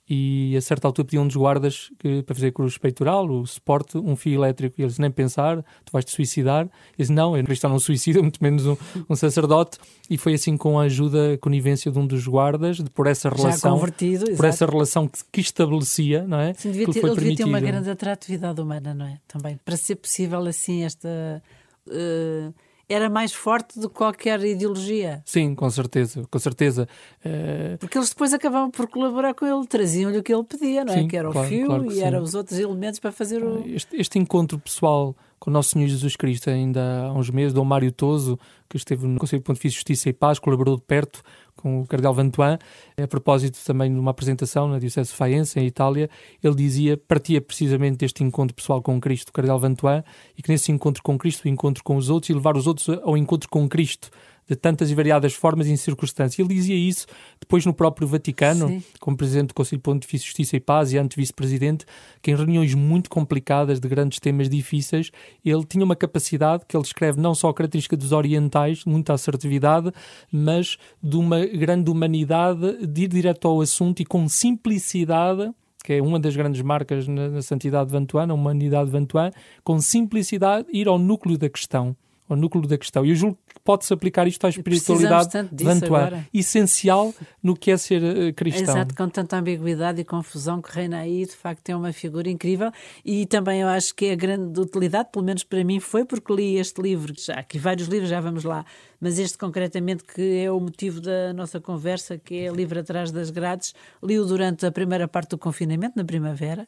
e 0.09 0.57
a 0.57 0.61
certa 0.61 0.87
altura 0.87 1.05
pediu 1.05 1.21
um 1.21 1.27
dos 1.27 1.37
guardas 1.37 1.91
que, 1.99 2.23
para 2.23 2.35
fazer 2.35 2.53
cruz 2.53 2.79
peitoral, 2.79 3.29
o 3.29 3.45
suporte, 3.45 3.99
um 3.99 4.15
fio 4.15 4.35
elétrico. 4.35 4.81
E 4.81 4.85
eles, 4.85 4.99
nem 4.99 5.11
pensar, 5.11 5.63
tu 5.85 5.93
vais 5.93 6.05
te 6.05 6.13
suicidar. 6.13 6.67
E 6.97 7.03
disse, 7.03 7.13
não, 7.13 7.37
eu 7.37 7.43
cristão 7.45 7.69
não 7.71 7.81
suicida, 7.81 8.21
muito 8.23 8.43
menos 8.43 8.67
um, 8.67 8.77
um, 9.11 9.17
sacerdote. 9.17 9.79
E 10.09 10.17
foi 10.17 10.35
assim 10.35 10.57
com 10.57 10.79
a 10.79 10.85
ajuda, 10.85 11.35
a 11.35 11.39
conivência 11.39 11.91
de 11.91 11.99
um 11.99 12.07
dos 12.07 12.27
guardas, 12.27 12.77
de, 12.77 12.89
por 12.89 13.09
essa 13.09 13.29
relação. 13.29 13.81
por 13.81 13.91
exato. 14.05 14.47
essa 14.47 14.67
relação 14.67 15.09
que, 15.09 15.19
que, 15.33 15.41
estabelecia, 15.41 16.23
não 16.23 16.39
é? 16.39 16.55
Sim, 16.55 16.71
devia 16.71 16.87
ter, 16.87 17.05
ele 17.05 17.15
devia 17.15 17.37
ter 17.37 17.45
uma 17.45 17.61
grande 17.61 17.91
atratividade 17.91 18.61
humana, 18.61 18.95
não 18.95 19.07
é? 19.07 19.19
Também. 19.27 19.59
Para 19.65 19.77
ser 19.77 19.97
possível 19.97 20.41
assim 20.47 20.85
esta. 20.85 21.43
Uh 21.89 22.66
era 22.89 23.11
mais 23.11 23.33
forte 23.33 23.79
do 23.81 23.89
que 23.89 23.97
qualquer 23.97 24.41
ideologia. 24.45 25.23
Sim, 25.25 25.55
com 25.55 25.69
certeza, 25.69 26.25
com 26.31 26.39
certeza. 26.39 26.89
Uh... 27.25 27.79
Porque 27.79 27.99
eles 27.99 28.11
depois 28.11 28.33
acabavam 28.33 28.71
por 28.71 28.87
colaborar 28.89 29.35
com 29.35 29.47
ele, 29.47 29.67
traziam-lhe 29.67 30.19
o 30.19 30.23
que 30.23 30.33
ele 30.33 30.45
pedia, 30.45 30.85
não 30.85 30.93
é? 30.93 30.99
Sim, 30.99 31.09
que 31.09 31.17
era 31.17 31.29
o 31.29 31.33
claro, 31.33 31.49
fio 31.49 31.67
claro 31.67 31.93
e 31.93 32.01
eram 32.01 32.23
os 32.23 32.35
outros 32.35 32.59
elementos 32.59 33.01
para 33.01 33.11
fazer 33.11 33.43
o. 33.43 33.67
Este, 33.67 33.97
este 33.97 34.19
encontro 34.19 34.59
pessoal 34.59 35.17
com 35.39 35.51
o 35.51 35.53
Nosso 35.53 35.71
Senhor 35.71 35.87
Jesus 35.89 36.17
Cristo, 36.17 36.51
ainda 36.51 37.07
há 37.07 37.13
uns 37.13 37.31
meses, 37.31 37.53
Dom 37.53 37.65
Mário 37.65 37.93
Toso, 37.93 38.39
que 38.69 38.77
esteve 38.77 39.07
no 39.07 39.19
Conselho 39.19 39.41
de 39.41 39.45
Pontifício 39.45 39.77
Justiça 39.77 40.09
e 40.09 40.13
Paz, 40.13 40.39
colaborou 40.39 40.77
de 40.77 40.83
perto 40.83 41.23
com 41.55 41.81
o 41.81 41.87
Cardeal 41.87 42.15
Vantuan, 42.15 42.59
a 43.01 43.07
propósito 43.07 43.59
também 43.65 43.93
de 43.93 43.99
uma 43.99 44.11
apresentação 44.11 44.69
na 44.69 44.79
Diocese 44.79 45.11
de 45.11 45.17
Faenza, 45.17 45.59
em 45.59 45.67
Itália, 45.67 46.11
ele 46.43 46.55
dizia, 46.55 46.97
partia 46.97 47.41
precisamente 47.41 47.97
deste 47.97 48.23
encontro 48.23 48.55
pessoal 48.55 48.83
com 48.83 49.01
Cristo, 49.01 49.31
o 49.31 49.33
Cardeal 49.33 49.59
Vantuan, 49.59 50.05
e 50.37 50.43
que 50.43 50.51
nesse 50.51 50.71
encontro 50.71 51.03
com 51.03 51.17
Cristo, 51.17 51.45
o 51.45 51.49
encontro 51.49 51.83
com 51.83 51.97
os 51.97 52.11
outros, 52.11 52.31
e 52.31 52.35
levar 52.35 52.57
os 52.57 52.67
outros 52.67 52.89
ao 53.03 53.17
encontro 53.17 53.49
com 53.49 53.69
Cristo, 53.69 54.11
de 54.49 54.55
tantas 54.55 54.91
e 54.91 54.95
variadas 54.95 55.35
formas 55.35 55.67
e 55.67 55.77
circunstâncias. 55.77 56.39
Ele 56.39 56.55
dizia 56.55 56.77
isso 56.77 57.07
depois 57.41 57.67
no 57.67 57.75
próprio 57.75 58.07
Vaticano, 58.07 58.69
Sim. 58.69 58.83
como 59.01 59.17
presidente 59.17 59.49
do 59.49 59.55
Conselho 59.55 59.81
Pontifício 59.81 60.25
de 60.25 60.27
Justiça 60.27 60.57
e 60.57 60.61
Paz 60.61 60.93
e 60.93 60.99
antes 60.99 61.17
vice-presidente, 61.17 61.85
que 62.23 62.31
em 62.31 62.37
reuniões 62.37 62.75
muito 62.75 63.11
complicadas 63.11 63.81
de 63.81 63.89
grandes 63.89 64.21
temas 64.21 64.49
difíceis, 64.49 65.11
ele 65.45 65.65
tinha 65.65 65.85
uma 65.85 65.97
capacidade 65.97 66.65
que 66.67 66.77
ele 66.77 66.83
descreve 66.83 67.21
não 67.21 67.35
só 67.35 67.49
a 67.49 67.55
característica 67.55 67.97
dos 67.97 68.13
orientais, 68.13 68.85
muita 68.85 69.13
assertividade, 69.15 69.93
mas 70.31 70.77
de 71.03 71.17
uma 71.17 71.45
grande 71.45 71.91
humanidade 71.91 72.87
de 72.87 73.03
ir 73.03 73.09
direto 73.09 73.49
ao 73.49 73.61
assunto 73.61 74.01
e 74.01 74.05
com 74.05 74.29
simplicidade 74.29 75.51
que 75.85 75.93
é 75.93 76.03
uma 76.03 76.19
das 76.19 76.35
grandes 76.35 76.61
marcas 76.63 77.07
na, 77.07 77.29
na 77.29 77.43
santidade 77.43 77.93
vantuana, 77.93 78.33
a 78.33 78.35
humanidade 78.35 78.91
vantuana, 78.91 79.33
com 79.63 79.79
simplicidade 79.79 80.67
ir 80.73 80.89
ao 80.89 80.99
núcleo 80.99 81.39
da 81.39 81.49
questão 81.49 81.97
ao 82.29 82.37
núcleo 82.37 82.67
da 82.67 82.77
questão. 82.77 83.05
E 83.05 83.11
eu 83.11 83.17
julgo 83.17 83.39
que 83.49 83.61
pode-se 83.61 83.93
aplicar 83.93 84.27
isto 84.27 84.45
à 84.47 84.51
espiritualidade 84.51 85.49
vantuar, 85.53 86.27
essencial 86.33 87.15
no 87.43 87.57
que 87.57 87.71
é 87.71 87.77
ser 87.77 88.03
uh, 88.03 88.35
cristão. 88.35 88.75
Exato, 88.75 88.95
com 88.95 89.09
tanta 89.09 89.37
ambiguidade 89.37 90.01
e 90.01 90.05
confusão 90.05 90.61
que 90.61 90.73
reina 90.73 90.99
aí, 90.99 91.25
de 91.25 91.37
facto 91.37 91.69
é 91.71 91.77
uma 91.77 91.93
figura 91.93 92.29
incrível. 92.29 92.71
E 93.05 93.27
também 93.27 93.61
eu 93.61 93.69
acho 93.69 93.95
que 93.95 94.07
é 94.07 94.13
a 94.13 94.17
grande 94.17 94.61
utilidade, 94.61 95.09
pelo 95.13 95.25
menos 95.25 95.45
para 95.45 95.63
mim 95.63 95.81
foi 95.81 96.05
porque 96.05 96.33
li 96.35 96.57
este 96.57 96.81
livro, 96.81 97.15
já 97.17 97.35
aqui 97.35 97.59
vários 97.59 97.89
livros, 97.89 98.11
já 98.11 98.21
vamos 98.21 98.45
lá, 98.45 98.65
mas 99.01 99.19
este 99.19 99.39
concretamente 99.39 100.05
que 100.05 100.39
é 100.39 100.51
o 100.51 100.59
motivo 100.59 101.01
da 101.01 101.33
nossa 101.33 101.61
conversa, 101.61 102.19
que 102.19 102.47
é 102.47 102.51
Livro 102.51 102.81
Atrás 102.81 103.13
das 103.13 103.31
Grades, 103.31 103.75
li-o 104.03 104.25
durante 104.25 104.67
a 104.67 104.73
primeira 104.73 105.07
parte 105.07 105.31
do 105.31 105.39
confinamento, 105.39 105.95
na 105.97 106.05
primavera, 106.05 106.67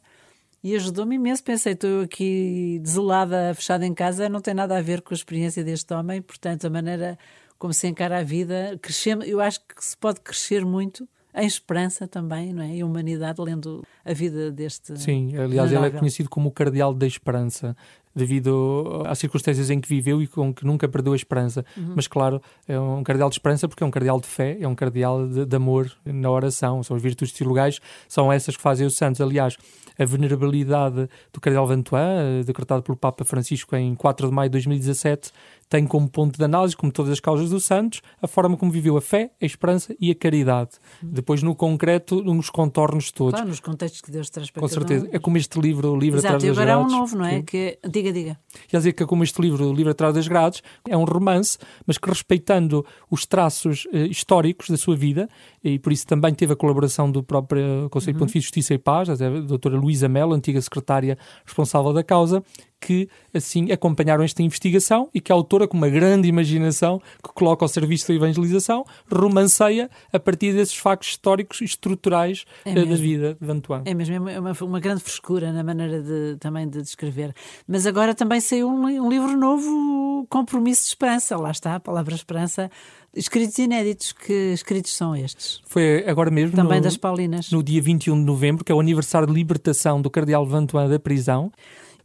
e 0.63 0.75
ajudou-me 0.75 1.15
imenso. 1.15 1.43
Pensei, 1.43 1.73
estou 1.73 2.01
aqui 2.01 2.79
desolada, 2.81 3.53
fechada 3.53 3.85
em 3.85 3.93
casa, 3.93 4.29
não 4.29 4.41
tem 4.41 4.53
nada 4.53 4.77
a 4.77 4.81
ver 4.81 5.01
com 5.01 5.13
a 5.13 5.17
experiência 5.17 5.63
deste 5.63 5.93
homem, 5.93 6.21
portanto, 6.21 6.65
a 6.65 6.69
maneira 6.69 7.17
como 7.57 7.73
se 7.73 7.87
encara 7.87 8.19
a 8.19 8.23
vida, 8.23 8.79
crescemos, 8.81 9.27
eu 9.27 9.41
acho 9.41 9.59
que 9.59 9.83
se 9.83 9.95
pode 9.97 10.21
crescer 10.21 10.63
muito 10.65 11.07
em 11.35 11.45
esperança 11.45 12.07
também, 12.07 12.53
não 12.53 12.63
é? 12.63 12.75
E 12.75 12.83
humanidade 12.83 13.39
lendo 13.41 13.83
a 14.03 14.13
vida 14.13 14.51
deste. 14.51 14.97
Sim, 14.97 15.35
aliás, 15.37 15.71
ele 15.71 15.85
é 15.85 15.89
conhecido 15.91 16.29
como 16.29 16.49
o 16.49 16.51
Cardeal 16.51 16.93
da 16.93 17.05
Esperança, 17.05 17.75
devido 18.19 19.03
às 19.05 19.17
circunstâncias 19.17 19.69
em 19.69 19.79
que 19.79 19.87
viveu 19.87 20.21
e 20.21 20.27
com 20.27 20.53
que 20.53 20.65
nunca 20.65 20.87
perdeu 20.87 21.13
a 21.13 21.15
esperança. 21.15 21.65
Uhum. 21.75 21.93
Mas, 21.95 22.07
claro, 22.07 22.41
é 22.67 22.79
um 22.79 23.03
cardeal 23.03 23.29
de 23.29 23.35
esperança 23.35 23.67
porque 23.67 23.83
é 23.83 23.87
um 23.87 23.91
cardeal 23.91 24.19
de 24.19 24.27
fé, 24.27 24.57
é 24.59 24.67
um 24.67 24.75
cardeal 24.75 25.27
de, 25.27 25.45
de 25.45 25.55
amor 25.55 25.91
na 26.05 26.29
oração. 26.29 26.83
São 26.83 26.95
as 26.95 27.01
virtudes 27.01 27.33
teologais, 27.33 27.79
são 28.07 28.31
essas 28.31 28.55
que 28.55 28.61
fazem 28.61 28.85
os 28.85 28.95
santos. 28.95 29.21
Aliás, 29.21 29.57
a 29.97 30.05
venerabilidade 30.05 31.09
do 31.33 31.41
Cardeal 31.41 31.67
Vantuan, 31.67 32.39
eh, 32.39 32.43
decretado 32.43 32.81
pelo 32.81 32.97
Papa 32.97 33.25
Francisco 33.25 33.75
em 33.75 33.93
4 33.95 34.29
de 34.29 34.33
maio 34.33 34.49
de 34.49 34.53
2017, 34.53 35.31
tem 35.69 35.85
como 35.85 36.09
ponto 36.09 36.37
de 36.37 36.43
análise, 36.43 36.75
como 36.75 36.91
todas 36.91 37.11
as 37.11 37.19
causas 37.19 37.51
dos 37.51 37.63
santos, 37.63 38.01
a 38.19 38.27
forma 38.27 38.57
como 38.57 38.71
viveu 38.71 38.97
a 38.97 39.01
fé, 39.01 39.31
a 39.39 39.45
esperança 39.45 39.95
e 39.99 40.09
a 40.09 40.15
caridade. 40.15 40.71
Hum. 41.03 41.09
Depois, 41.13 41.43
no 41.43 41.55
concreto, 41.55 42.23
nos 42.23 42.49
contornos 42.49 43.11
todos. 43.11 43.33
Claro, 43.33 43.47
nos 43.47 43.59
contextos 43.59 44.01
que 44.01 44.09
Deus 44.09 44.29
traz 44.31 44.49
para 44.49 44.61
Com 44.61 44.67
certeza. 44.67 45.05
Um. 45.05 45.09
É 45.15 45.19
como 45.19 45.37
este 45.37 45.59
livro, 45.59 45.91
o 45.91 45.97
Livro 45.97 46.19
Exato, 46.19 46.35
Atrás 46.35 46.43
das 46.43 46.55
Grades. 46.55 46.71
agora 46.71 46.83
há 46.83 46.97
um 46.97 46.99
novo, 46.99 47.15
não 47.15 47.25
é? 47.25 47.41
Que... 47.43 47.77
Diga, 47.87 48.11
diga. 48.11 48.39
Quer 48.67 48.77
dizer 48.77 48.93
que 48.93 49.03
é 49.03 49.05
como 49.05 49.23
este 49.23 49.39
livro, 49.39 49.69
o 49.69 49.73
Livro 49.73 49.91
Atrás 49.91 50.15
das 50.15 50.27
Grades, 50.27 50.63
é 50.87 50.97
um 50.97 51.03
romance, 51.03 51.59
mas 51.85 51.99
que 51.99 52.09
respeitando 52.09 52.83
os 53.11 53.27
traços 53.27 53.87
eh, 53.93 54.07
históricos 54.07 54.69
da 54.69 54.77
sua 54.77 54.95
vida, 54.95 55.29
e 55.63 55.77
por 55.77 55.93
isso 55.93 56.07
também 56.07 56.33
teve 56.33 56.53
a 56.53 56.55
colaboração 56.55 57.11
do 57.11 57.21
próprio 57.21 57.89
Conselho 57.91 58.15
uhum. 58.15 58.19
Pontifício 58.19 58.41
de 58.41 58.45
Justiça 58.45 58.73
e 58.73 58.77
Paz, 58.77 59.09
a 59.09 59.15
doutora 59.15 59.77
Luísa 59.77 60.09
Melo, 60.09 60.33
antiga 60.33 60.59
secretária 60.61 61.17
responsável 61.45 61.93
da 61.93 62.03
causa, 62.03 62.43
que 62.79 63.09
assim 63.33 63.71
acompanharam 63.71 64.23
esta 64.23 64.41
investigação 64.41 65.09
e 65.13 65.19
que 65.19 65.31
a 65.31 65.35
autora 65.35 65.58
autora 65.59 65.67
com 65.67 65.77
uma 65.77 65.89
grande 65.89 66.27
imaginação 66.27 67.01
que 67.23 67.33
coloca 67.33 67.65
ao 67.65 67.69
serviço 67.69 68.07
da 68.07 68.13
evangelização, 68.13 68.85
romanceia 69.11 69.89
a 70.13 70.19
partir 70.19 70.53
desses 70.53 70.75
factos 70.75 71.09
históricos 71.09 71.61
e 71.61 71.65
estruturais 71.65 72.45
é 72.63 72.73
da 72.73 72.95
vida 72.95 73.37
de 73.39 73.51
Antoine. 73.51 73.83
É 73.85 73.93
mesmo, 73.93 74.29
é 74.29 74.39
uma, 74.39 74.53
uma 74.61 74.79
grande 74.79 75.01
frescura 75.01 75.51
na 75.51 75.63
maneira 75.63 76.01
de, 76.01 76.37
também 76.39 76.67
de 76.67 76.81
descrever. 76.81 77.33
Mas 77.67 77.85
agora 77.85 78.15
também 78.15 78.39
saiu 78.39 78.69
um, 78.69 78.85
um 78.85 79.09
livro 79.09 79.35
novo, 79.35 80.25
Compromisso 80.29 80.83
de 80.83 80.89
Esperança. 80.89 81.37
Lá 81.37 81.51
está, 81.51 81.75
a 81.75 81.79
palavra 81.79 82.15
esperança 82.15 82.69
Escritos 83.15 83.57
inéditos, 83.57 84.11
que 84.11 84.53
escritos 84.53 84.95
são 84.95 85.15
estes? 85.15 85.61
Foi 85.65 86.05
agora 86.07 86.29
mesmo. 86.29 86.55
Também 86.55 86.77
no, 86.77 86.83
das 86.83 86.95
Paulinas. 86.95 87.51
No 87.51 87.63
dia 87.63 87.81
21 87.81 88.19
de 88.19 88.23
novembro, 88.23 88.63
que 88.63 88.71
é 88.71 88.75
o 88.75 88.79
aniversário 88.79 89.27
de 89.27 89.33
libertação 89.33 89.99
do 89.99 90.11
Cardeal 90.11 90.45
Vantuan 90.45 90.87
da 90.87 90.99
prisão. 90.99 91.51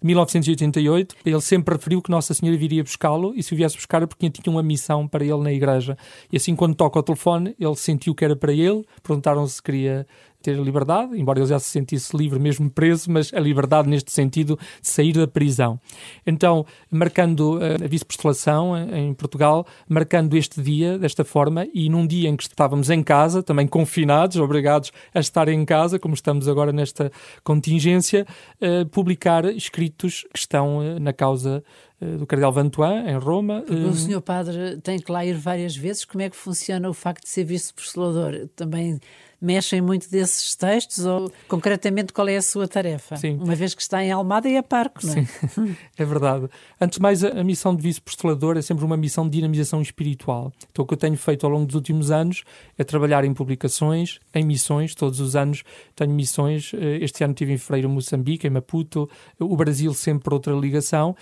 1988, 0.05 1.17
ele 1.25 1.41
sempre 1.41 1.75
referiu 1.75 2.03
que 2.03 2.11
Nossa 2.11 2.35
Senhora 2.35 2.59
viria 2.59 2.83
buscá-lo 2.83 3.33
e 3.35 3.43
se 3.43 3.55
o 3.55 3.57
viesse 3.57 3.77
buscar 3.77 4.03
é 4.03 4.07
porque 4.07 4.29
tinha 4.29 4.55
uma 4.55 4.63
missão 4.63 5.09
para 5.09 5.25
ele 5.25 5.43
na 5.43 5.51
igreja. 5.51 5.97
E 6.31 6.37
assim, 6.37 6.55
quando 6.55 6.75
toca 6.75 6.99
o 6.99 7.03
telefone, 7.03 7.57
ele 7.59 7.75
sentiu 7.75 8.15
que 8.15 8.25
era 8.25 8.37
para 8.37 8.53
ele, 8.53 8.85
perguntaram 9.03 9.47
se 9.47 9.63
queria 9.63 10.07
ter 10.45 10.59
liberdade, 10.59 11.19
embora 11.19 11.41
ele 11.41 11.47
já 11.49 11.59
se 11.59 11.71
sentisse 11.71 12.15
livre 12.15 12.39
mesmo 12.39 12.71
preso, 12.71 13.11
mas 13.11 13.33
a 13.33 13.41
liberdade 13.41 13.89
neste 13.89 14.13
sentido 14.13 14.59
de 14.81 14.89
sair 14.89 15.15
da 15.15 15.27
prisão. 15.27 15.81
Então, 16.27 16.67
marcando 16.91 17.59
eh, 17.63 17.83
a 17.83 17.89
vice-postulação 17.89 18.77
eh, 18.77 18.99
em 18.99 19.15
Portugal, 19.15 19.67
marcando 19.89 20.37
este 20.37 20.61
dia 20.61 20.99
desta 20.99 21.25
forma 21.25 21.67
e 21.73 21.89
num 21.89 22.07
dia 22.07 22.29
em 22.29 22.37
que 22.37 22.43
estávamos 22.43 22.91
em 22.91 23.03
casa, 23.03 23.43
também 23.43 23.67
confinados, 23.67 24.37
obrigados 24.37 24.93
a 25.15 25.21
estar 25.21 25.49
em 25.49 25.65
casa, 25.65 25.99
como 25.99 26.13
estamos 26.13 26.47
agora 26.47 26.73
nesta 26.73 27.11
contingência, 27.43 28.27
eh, 28.61 28.85
publicar 28.85 29.47
escritos 29.47 30.27
que 30.31 30.39
estão 30.39 30.99
na 31.01 31.13
causa 31.15 31.65
do 32.01 32.27
Cardeal 32.27 32.53
Vantuan, 32.53 33.05
em 33.07 33.17
Roma. 33.17 33.65
O 33.69 33.95
senhor 33.95 34.21
padre 34.21 34.79
tem 34.83 34.99
que 34.99 35.11
lá 35.11 35.25
ir 35.25 35.35
várias 35.35 35.77
vezes. 35.77 36.05
Como 36.05 36.23
é 36.23 36.29
que 36.29 36.37
funciona 36.37 36.89
o 36.89 36.95
facto 36.95 37.23
de 37.23 37.31
ser 37.31 37.45
vice-postulador? 37.45 38.49
Também 38.55 39.01
mexem 39.45 39.81
muito 39.83 40.11
desses 40.11 40.57
textos 40.57 41.05
ou 41.05 41.31
concretamente 41.47 42.13
qual 42.15 42.27
é 42.29 42.37
a 42.37 42.43
sua 42.43 42.67
tarefa? 42.67 43.17
Sim. 43.17 43.37
Uma 43.37 43.55
vez 43.55 43.75
que 43.75 43.83
está 43.83 44.03
em 44.03 44.11
Almada 44.11 44.49
e 44.49 44.57
é 44.57 44.63
parco, 44.63 45.07
não 45.07 45.13
é? 45.13 45.25
Sim, 45.25 45.77
é 45.99 46.05
verdade. 46.05 46.49
Antes 46.81 46.97
de 46.97 47.03
mais, 47.03 47.23
a 47.23 47.45
missão 47.45 47.77
de 47.77 47.83
vice-postulador 47.83 48.57
é 48.57 48.63
sempre 48.63 48.85
uma 48.85 48.97
missão 48.97 49.29
de 49.29 49.37
dinamização 49.37 49.83
espiritual. 49.83 50.51
Então, 50.71 50.85
o 50.85 50.89
que 50.89 50.95
eu 50.95 50.99
tenho 50.99 51.17
feito 51.17 51.45
ao 51.45 51.53
longo 51.53 51.67
dos 51.67 51.75
últimos 51.75 52.11
anos 52.11 52.43
é 52.79 52.85
trabalhar 52.85 53.25
em 53.25 53.35
publicações, 53.35 54.19
em 54.35 54.45
missões. 54.45 54.95
Todos 54.95 55.21
os 55.21 55.37
anos 55.37 55.63
tenho 55.95 56.13
missões. 56.13 56.73
Eh, 56.75 56.99
este 57.03 57.23
ano 57.23 57.35
estive 57.35 57.53
em 57.53 57.59
Feira, 57.59 57.87
Moçambique, 57.87 58.47
em 58.47 58.51
Maputo. 58.51 59.09
O 59.39 59.57
Brasil 59.57 59.93
sempre 59.93 60.33
outra 60.33 60.55
ligação. 60.55 61.15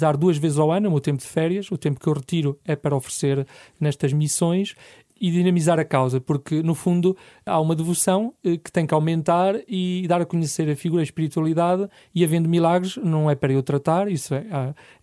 Dinamizar 0.00 0.16
duas 0.16 0.38
vezes 0.38 0.58
ao 0.58 0.72
ano, 0.72 0.88
o 0.88 0.92
meu 0.92 1.00
tempo 1.00 1.18
de 1.18 1.26
férias. 1.26 1.70
O 1.70 1.76
tempo 1.76 2.00
que 2.00 2.08
eu 2.08 2.14
retiro 2.14 2.58
é 2.64 2.74
para 2.74 2.96
oferecer 2.96 3.46
nestas 3.78 4.12
missões 4.12 4.74
e 5.20 5.30
dinamizar 5.30 5.78
a 5.78 5.84
causa, 5.84 6.18
porque 6.18 6.62
no 6.62 6.74
fundo 6.74 7.14
há 7.44 7.60
uma 7.60 7.76
devoção 7.76 8.32
eh, 8.42 8.56
que 8.56 8.72
tem 8.72 8.86
que 8.86 8.94
aumentar 8.94 9.54
e 9.68 10.06
dar 10.08 10.22
a 10.22 10.24
conhecer 10.24 10.70
a 10.70 10.74
figura, 10.74 11.02
a 11.02 11.04
espiritualidade 11.04 11.86
e 12.14 12.24
havendo 12.24 12.48
milagres, 12.48 12.96
não 12.96 13.30
é 13.30 13.34
para 13.34 13.52
eu 13.52 13.62
tratar, 13.62 14.10
isso 14.10 14.34
é, 14.34 14.46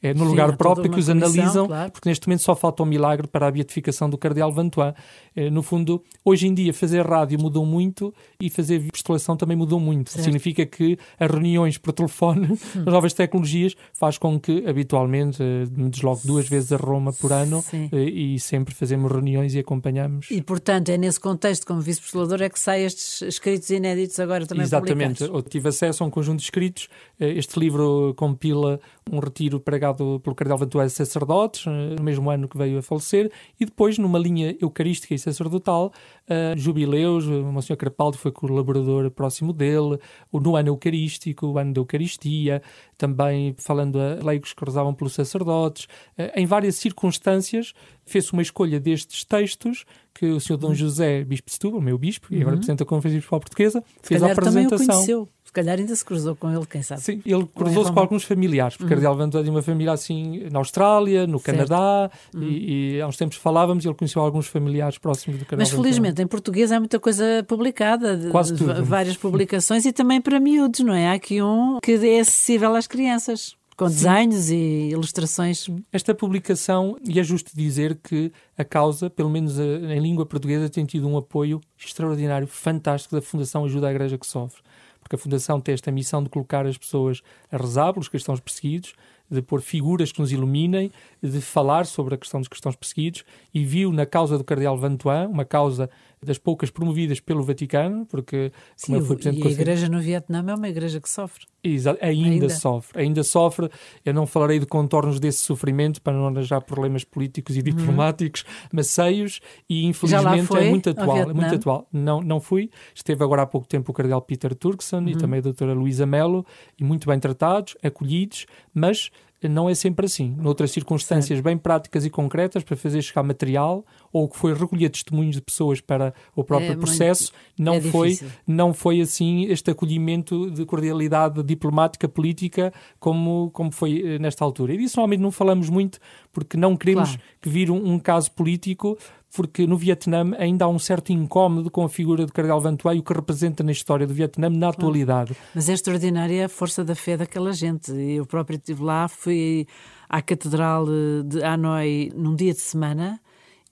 é 0.02 0.14
no 0.16 0.22
Sim, 0.22 0.30
lugar 0.32 0.58
próprio 0.58 0.90
que 0.92 1.00
os 1.00 1.08
analisam, 1.08 1.68
claro. 1.68 1.92
porque 1.92 2.10
neste 2.10 2.28
momento 2.28 2.42
só 2.42 2.56
falta 2.56 2.82
um 2.82 2.86
milagre 2.88 3.28
para 3.28 3.48
a 3.48 3.52
beatificação 3.52 4.10
do 4.10 4.18
Cardeal 4.18 4.52
Vantuan. 4.52 4.96
Eh, 5.36 5.52
no 5.52 5.62
fundo, 5.62 6.04
hoje 6.26 6.48
em 6.48 6.54
dia 6.54 6.74
fazer 6.74 7.06
rádio 7.06 7.40
mudou 7.40 7.64
muito 7.64 8.12
e 8.42 8.50
fazer 8.50 8.82
postulação 8.92 9.38
também 9.38 9.56
mudou 9.56 9.80
muito. 9.80 10.10
Certo. 10.10 10.24
Significa 10.24 10.66
que 10.66 10.98
as 11.20 11.30
reuniões 11.30 11.78
por 11.78 11.94
telefone, 11.94 12.54
hum. 12.76 12.84
as 12.88 12.94
novas 12.94 13.14
tecnologias, 13.14 13.76
faz 13.94 14.18
com 14.18 14.40
que 14.40 14.68
habitualmente 14.68 15.44
eh, 15.44 15.66
me 15.70 15.92
desloque 15.92 16.26
duas 16.26 16.50
vezes 16.50 16.72
a 16.72 16.78
Roma 16.78 17.14
por 17.14 17.32
ano 17.32 17.64
e 17.94 18.40
sempre 18.40 18.74
fazemos 18.74 19.12
reuniões 19.12 19.54
e 19.54 19.60
acompanhamos 19.60 20.07
e, 20.30 20.42
portanto, 20.42 20.90
é 20.90 20.98
nesse 20.98 21.20
contexto, 21.20 21.66
como 21.66 21.82
vice-postulador, 21.82 22.42
é 22.42 22.50
que 22.50 22.60
saem 22.60 22.86
estes 22.86 23.22
escritos 23.22 23.70
inéditos 23.70 24.20
agora 24.20 24.46
também 24.46 24.64
Exatamente. 24.64 25.20
publicados. 25.20 25.46
Eu 25.46 25.50
tive 25.50 25.70
acesso 25.70 26.04
a 26.04 26.08
um 26.08 26.10
conjunto 26.10 26.40
de 26.40 26.46
escritos. 26.46 26.88
Eh, 27.20 27.38
este 27.38 27.60
livro 27.60 28.14
compila 28.16 28.80
um 29.12 29.20
retiro 29.20 29.60
pregado 29.60 30.20
pelo 30.24 30.36
Cardeal 30.36 30.58
Vantuário 30.58 30.90
Sacerdotes, 30.90 31.66
eh, 31.68 31.96
no 31.98 32.04
mesmo 32.04 32.30
ano 32.30 32.48
que 32.48 32.58
veio 32.58 32.78
a 32.80 32.82
falecer, 32.82 33.32
e 33.60 33.66
depois, 33.66 33.98
numa 33.98 34.20
linha 34.20 34.56
eucarística 34.62 35.14
e 35.14 35.20
sacerdotal, 35.20 35.92
uh, 36.30 36.58
jubileus, 36.58 37.26
o 37.26 37.44
Monsenhor 37.44 37.78
Crapaldi 37.78 38.18
foi 38.18 38.32
colaborador 38.32 39.10
próximo 39.12 39.54
dele, 39.54 40.00
no 40.32 40.56
ano 40.56 40.70
eucarístico, 40.70 41.48
o 41.48 41.58
ano 41.58 41.74
da 41.74 41.80
Eucaristia, 41.80 42.62
também 42.98 43.56
falando 43.58 44.00
a 44.00 44.24
leigos 44.24 44.54
que 44.54 44.66
rezavam 44.66 44.94
pelos 44.94 45.14
sacerdotes, 45.14 45.86
uh, 46.18 46.32
em 46.36 46.46
várias 46.46 46.76
circunstâncias 46.76 47.74
fez 48.06 48.32
uma 48.32 48.42
escolha 48.42 48.80
destes 48.80 49.24
textos 49.26 49.86
que 50.18 50.26
o 50.26 50.40
Sr. 50.40 50.58
Dom 50.58 50.74
José, 50.74 51.24
Bispo 51.24 51.48
de 51.48 51.54
Setúbal, 51.54 51.80
meu 51.80 51.98
Bispo, 51.98 52.28
uhum. 52.32 52.38
e 52.38 52.42
agora 52.42 52.56
uhum. 52.56 52.60
representa 52.60 52.84
a 52.84 52.88
Conferência 52.88 53.18
Episcopal 53.18 53.40
Portuguesa, 53.40 53.84
fez 54.02 54.24
a 54.24 54.32
apresentação. 54.32 54.78
Também 54.78 54.88
o 54.88 54.94
conheceu. 54.96 55.30
Se 55.46 55.54
calhar 55.54 55.80
ainda 55.80 55.96
se 55.96 56.04
cruzou 56.04 56.36
com 56.36 56.52
ele, 56.52 56.66
quem 56.66 56.82
sabe. 56.82 57.02
Sim, 57.02 57.22
ele 57.26 57.48
cruzou-se 57.56 57.92
com 57.92 58.00
alguns 58.00 58.24
familiares, 58.24 58.76
porque 58.76 58.94
uhum. 58.94 59.02
Cardeal 59.02 59.40
é 59.40 59.44
de 59.44 59.50
uma 59.50 59.62
família 59.62 59.94
assim 59.94 60.50
na 60.52 60.60
Austrália, 60.60 61.26
no 61.26 61.40
certo. 61.40 61.58
Canadá, 61.58 62.12
uhum. 62.34 62.44
e, 62.44 62.96
e, 62.96 63.02
há 63.02 63.08
uns 63.08 63.16
tempos 63.16 63.38
falávamos 63.38 63.86
e 63.86 63.88
ele 63.88 63.96
conheceu 63.96 64.22
alguns 64.22 64.48
familiares 64.48 64.98
próximos 64.98 65.40
do 65.40 65.46
Cardeal 65.46 65.70
Mas 65.70 65.70
felizmente 65.70 66.22
em 66.22 66.28
português 66.28 66.72
há 66.72 66.80
muita 66.80 67.00
coisa 67.00 67.46
publicada, 67.48 68.18
de, 68.18 68.30
Quase 68.30 68.56
tudo. 68.56 68.84
várias 68.84 69.16
publicações 69.16 69.86
e 69.86 69.94
também 69.94 70.20
para 70.20 70.40
miúdos, 70.40 70.82
não 70.82 70.94
é? 70.94 71.08
Há 71.08 71.14
aqui 71.14 71.42
um 71.42 71.80
que 71.82 71.94
é 71.94 72.20
acessível 72.20 72.76
às 72.76 72.88
crianças 72.88 73.56
com 73.78 73.86
desenhos 73.86 74.50
e 74.50 74.90
ilustrações. 74.90 75.68
Esta 75.94 76.16
publicação, 76.16 76.98
e 77.08 77.20
é 77.20 77.24
justo 77.24 77.56
dizer 77.56 78.00
que 78.04 78.32
a 78.58 78.66
causa, 78.66 79.08
pelo 79.08 79.30
menos 79.30 79.60
em 79.60 80.00
língua 80.00 80.26
portuguesa, 80.26 80.68
tem 80.68 80.84
tido 80.84 81.08
um 81.08 81.16
apoio 81.16 81.62
extraordinário, 81.78 82.48
fantástico 82.48 83.16
da 83.16 83.22
Fundação 83.22 83.66
Ajuda 83.66 83.88
à 83.88 83.92
Igreja 83.92 84.18
que 84.18 84.26
Sofre. 84.26 84.64
Porque 85.00 85.16
a 85.16 85.20
Fundação 85.20 85.62
tem 85.62 85.74
esta 85.74 85.92
missão 85.92 86.24
de 86.24 86.30
colocar 86.30 86.66
as 86.66 86.76
pessoas 86.76 87.22
a 87.52 87.58
rezar 87.58 87.94
pelos 87.94 88.10
cristãos 88.10 88.40
perseguidos, 88.40 88.94
de 89.30 89.42
pôr 89.44 89.62
figuras 89.62 90.12
que 90.12 90.20
nos 90.20 90.32
iluminem, 90.32 90.92
de 91.22 91.42
falar 91.42 91.86
sobre 91.86 92.16
a 92.16 92.18
questão 92.18 92.40
dos 92.40 92.48
cristãos 92.48 92.76
perseguidos, 92.76 93.24
e 93.54 93.64
viu 93.64 93.92
na 93.92 94.06
causa 94.06 94.38
do 94.38 94.44
Cardeal 94.44 94.78
Vantuan, 94.78 95.28
uma 95.28 95.46
causa 95.46 95.90
das 96.24 96.38
poucas 96.38 96.70
promovidas 96.70 97.20
pelo 97.20 97.44
Vaticano, 97.44 98.06
porque 98.06 98.52
como 98.84 99.00
Sim, 99.00 99.06
foi 99.06 99.16
presidente 99.18 99.46
e 99.46 99.48
a 99.48 99.52
igreja 99.52 99.88
no 99.88 100.02
Vietnã 100.02 100.44
é 100.48 100.56
uma 100.56 100.68
igreja 100.68 101.00
que 101.00 101.10
sofre. 101.10 101.46
Exato, 101.64 102.04
ainda, 102.04 102.30
ainda, 102.30 102.50
sofre, 102.50 103.02
ainda 103.02 103.24
sofre. 103.24 103.70
Eu 104.04 104.14
não 104.14 104.26
falarei 104.26 104.58
de 104.58 104.66
contornos 104.66 105.20
desse 105.20 105.40
sofrimento 105.40 106.02
para 106.02 106.14
não 106.14 106.28
arranjar 106.28 106.62
problemas 106.62 107.04
políticos 107.04 107.56
e 107.56 107.60
uhum. 107.60 107.66
diplomáticos, 107.66 108.42
uhum. 108.42 108.70
mas 108.74 108.88
seios 108.88 109.40
e 109.70 109.86
infelizmente 109.86 110.56
é 110.58 110.70
muito 110.70 110.90
atual, 110.90 111.18
é 111.18 111.34
muito 111.34 111.56
atual. 111.56 111.88
Não, 111.92 112.22
não 112.22 112.40
fui. 112.40 112.72
Esteve 112.96 113.24
agora 113.24 113.44
há 113.44 113.46
pouco 113.46 113.68
tempo 113.68 113.92
o 113.92 113.94
cardeal 113.94 114.22
Peter 114.22 114.56
Turkson 114.56 115.00
uhum. 115.00 115.10
e 115.10 115.18
também 115.18 115.40
a 115.40 115.44
doutora 115.44 115.74
Luísa 115.74 116.06
Melo 116.06 116.46
e 116.80 116.84
muito 116.84 117.08
bem 117.08 117.20
tratados, 117.20 117.76
acolhidos, 117.84 118.46
mas 118.74 119.12
não 119.44 119.70
é 119.70 119.76
sempre 119.76 120.06
assim. 120.06 120.36
Noutras 120.40 120.72
circunstâncias 120.72 121.40
bem 121.40 121.58
práticas 121.58 122.06
e 122.06 122.10
concretas, 122.10 122.64
para 122.64 122.76
fazer 122.76 123.02
chegar 123.02 123.22
material, 123.22 123.86
ou 124.12 124.28
que 124.28 124.38
foi 124.38 124.54
recolher 124.54 124.90
testemunhos 124.90 125.36
de 125.36 125.42
pessoas 125.42 125.80
para 125.80 126.14
o 126.36 126.44
próprio 126.44 126.72
é 126.72 126.76
processo, 126.76 127.32
muito... 127.58 127.64
não, 127.64 127.74
é 127.76 127.82
foi, 127.82 128.20
não 128.48 128.74
foi 128.74 129.02
assim 129.02 129.46
este 129.46 129.70
acolhimento 129.70 130.50
de 130.50 130.66
cordialidade 130.66 131.44
diplomática, 131.44 132.08
política, 132.08 132.74
como, 133.00 133.52
como 133.52 133.72
foi 133.72 134.02
eh, 134.04 134.20
nesta 134.20 134.44
altura. 134.44 134.74
E 134.74 134.78
disso 134.78 134.98
normalmente 134.98 135.22
não 135.22 135.32
falamos 135.32 135.70
muito, 135.70 136.00
porque 136.32 136.58
não 136.58 136.76
queremos 136.76 137.10
claro. 137.10 137.24
que 137.42 137.50
vire 137.50 137.72
um, 137.72 137.94
um 137.94 138.00
caso 138.00 138.32
político 138.32 138.98
porque 139.36 139.68
no 139.68 139.78
Vietnã 139.78 140.32
ainda 140.38 140.66
há 140.66 140.68
um 140.68 140.80
certo 140.80 141.12
incómodo 141.12 141.70
com 141.70 141.84
a 141.84 141.90
figura 141.90 142.26
de 142.26 142.32
Cardeal 142.32 142.62
Vantuai 142.62 143.00
o 143.00 143.04
que 143.04 143.14
representa 143.14 143.64
na 143.64 143.72
história 143.72 144.08
do 144.08 144.14
Vietnã 144.14 144.50
na 144.50 144.70
atualidade. 144.70 145.36
Mas 145.54 145.70
é 145.70 145.74
extraordinária 145.74 146.46
a 146.46 146.50
força 146.50 146.84
da 146.84 146.96
fé 146.96 147.18
daquela 147.18 147.52
gente. 147.54 147.92
Eu 147.92 148.26
próprio 148.26 148.58
estive 148.58 148.84
lá, 148.84 149.08
fui 149.08 149.68
à 150.10 150.22
Catedral 150.22 150.86
de 151.26 151.44
Hanoi 151.44 152.12
num 152.16 152.36
dia 152.36 152.54
de 152.54 152.62
semana 152.62 153.20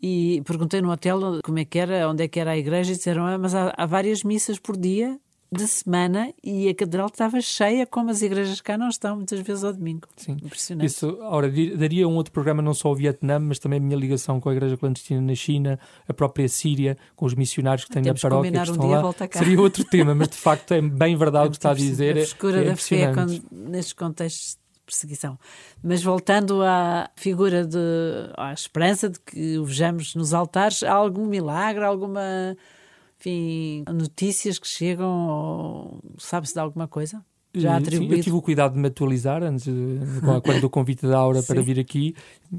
e 0.01 0.41
perguntei 0.45 0.81
no 0.81 0.91
hotel 0.91 1.39
como 1.43 1.59
é 1.59 1.65
que 1.65 1.79
era, 1.79 2.07
onde 2.09 2.23
é 2.23 2.27
que 2.27 2.39
era 2.39 2.51
a 2.51 2.57
igreja 2.57 2.91
e 2.91 2.95
disseram, 2.95 3.25
ah, 3.25 3.37
mas 3.37 3.55
há, 3.55 3.73
há 3.75 3.85
várias 3.85 4.23
missas 4.23 4.59
por 4.59 4.77
dia 4.77 5.19
de 5.51 5.67
semana 5.67 6.33
e 6.43 6.67
a 6.67 6.75
catedral 6.75 7.07
estava 7.07 7.39
cheia, 7.39 7.85
como 7.85 8.09
as 8.09 8.21
igrejas 8.21 8.59
cá 8.61 8.77
não 8.77 8.89
estão, 8.89 9.15
muitas 9.15 9.39
vezes 9.39 9.63
ao 9.63 9.73
domingo. 9.73 10.07
Sim. 10.17 10.33
Impressionante. 10.43 10.87
Isso, 10.87 11.17
ora, 11.21 11.51
daria 11.77 12.07
um 12.07 12.15
outro 12.15 12.31
programa 12.31 12.61
não 12.61 12.73
só 12.73 12.89
ao 12.89 12.95
Vietnã, 12.95 13.39
mas 13.39 13.59
também 13.59 13.79
a 13.79 13.81
minha 13.81 13.97
ligação 13.97 14.39
com 14.39 14.49
a 14.49 14.53
igreja 14.53 14.75
clandestina 14.75 15.21
na 15.21 15.35
China, 15.35 15.79
a 16.07 16.13
própria 16.13 16.47
Síria, 16.49 16.97
com 17.15 17.25
os 17.25 17.33
missionários 17.33 17.85
que 17.85 17.91
têm 17.91 18.03
na 18.03 18.13
paróquia 18.13 18.51
que 18.51 18.57
estão 18.57 18.85
um 18.85 18.89
lá. 18.89 19.13
Seria 19.31 19.61
outro 19.61 19.83
tema, 19.83 20.13
mas 20.15 20.29
de 20.29 20.37
facto 20.37 20.73
é 20.73 20.81
bem 20.81 21.15
verdade 21.15 21.47
o 21.47 21.51
que 21.51 21.57
está 21.57 21.71
a 21.71 21.75
dizer. 21.75 22.11
A 22.11 22.15
frescura 22.15 22.61
é, 22.61 22.63
da 22.65 22.75
fé 22.75 23.11
nestes 23.51 23.93
contextos 23.93 24.57
perseguição. 24.85 25.37
Mas 25.83 26.03
voltando 26.03 26.61
à 26.61 27.09
figura 27.15 27.65
de 27.65 27.79
à 28.37 28.53
esperança 28.53 29.09
de 29.09 29.19
que 29.19 29.57
o 29.57 29.65
vejamos 29.65 30.15
nos 30.15 30.33
altares, 30.33 30.83
há 30.83 30.93
algum 30.93 31.25
milagre, 31.25 31.83
alguma 31.83 32.55
enfim, 33.19 33.83
notícias 33.87 34.59
que 34.59 34.67
chegam, 34.67 35.27
ou 35.27 36.03
sabe-se 36.17 36.53
de 36.53 36.59
alguma 36.59 36.87
coisa? 36.87 37.23
já 37.59 37.77
atribuído. 37.77 38.13
Sim, 38.13 38.19
eu 38.19 38.23
tive 38.23 38.35
o 38.35 38.41
cuidado 38.41 38.73
de 38.73 38.79
me 38.79 38.87
atualizar 38.87 39.41
antes, 39.41 39.65
quando 40.43 40.63
o 40.63 40.69
convite 40.69 41.07
da 41.07 41.17
Aura 41.17 41.41
para 41.41 41.61
vir 41.63 41.79
aqui. 41.79 42.15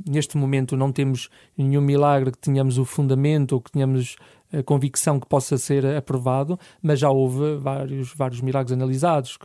Neste 0.08 0.36
momento 0.36 0.76
não 0.76 0.90
temos 0.90 1.28
nenhum 1.56 1.80
milagre 1.80 2.32
que 2.32 2.38
tenhamos 2.38 2.78
o 2.78 2.84
fundamento 2.84 3.52
ou 3.52 3.60
que 3.60 3.70
tenhamos 3.70 4.16
convicção 4.64 5.18
que 5.18 5.26
possa 5.26 5.58
ser 5.58 5.84
aprovado, 5.96 6.58
mas 6.82 6.98
já 6.98 7.10
houve 7.10 7.56
vários, 7.56 8.14
vários 8.14 8.40
milagres 8.40 8.72
analisados. 8.72 9.38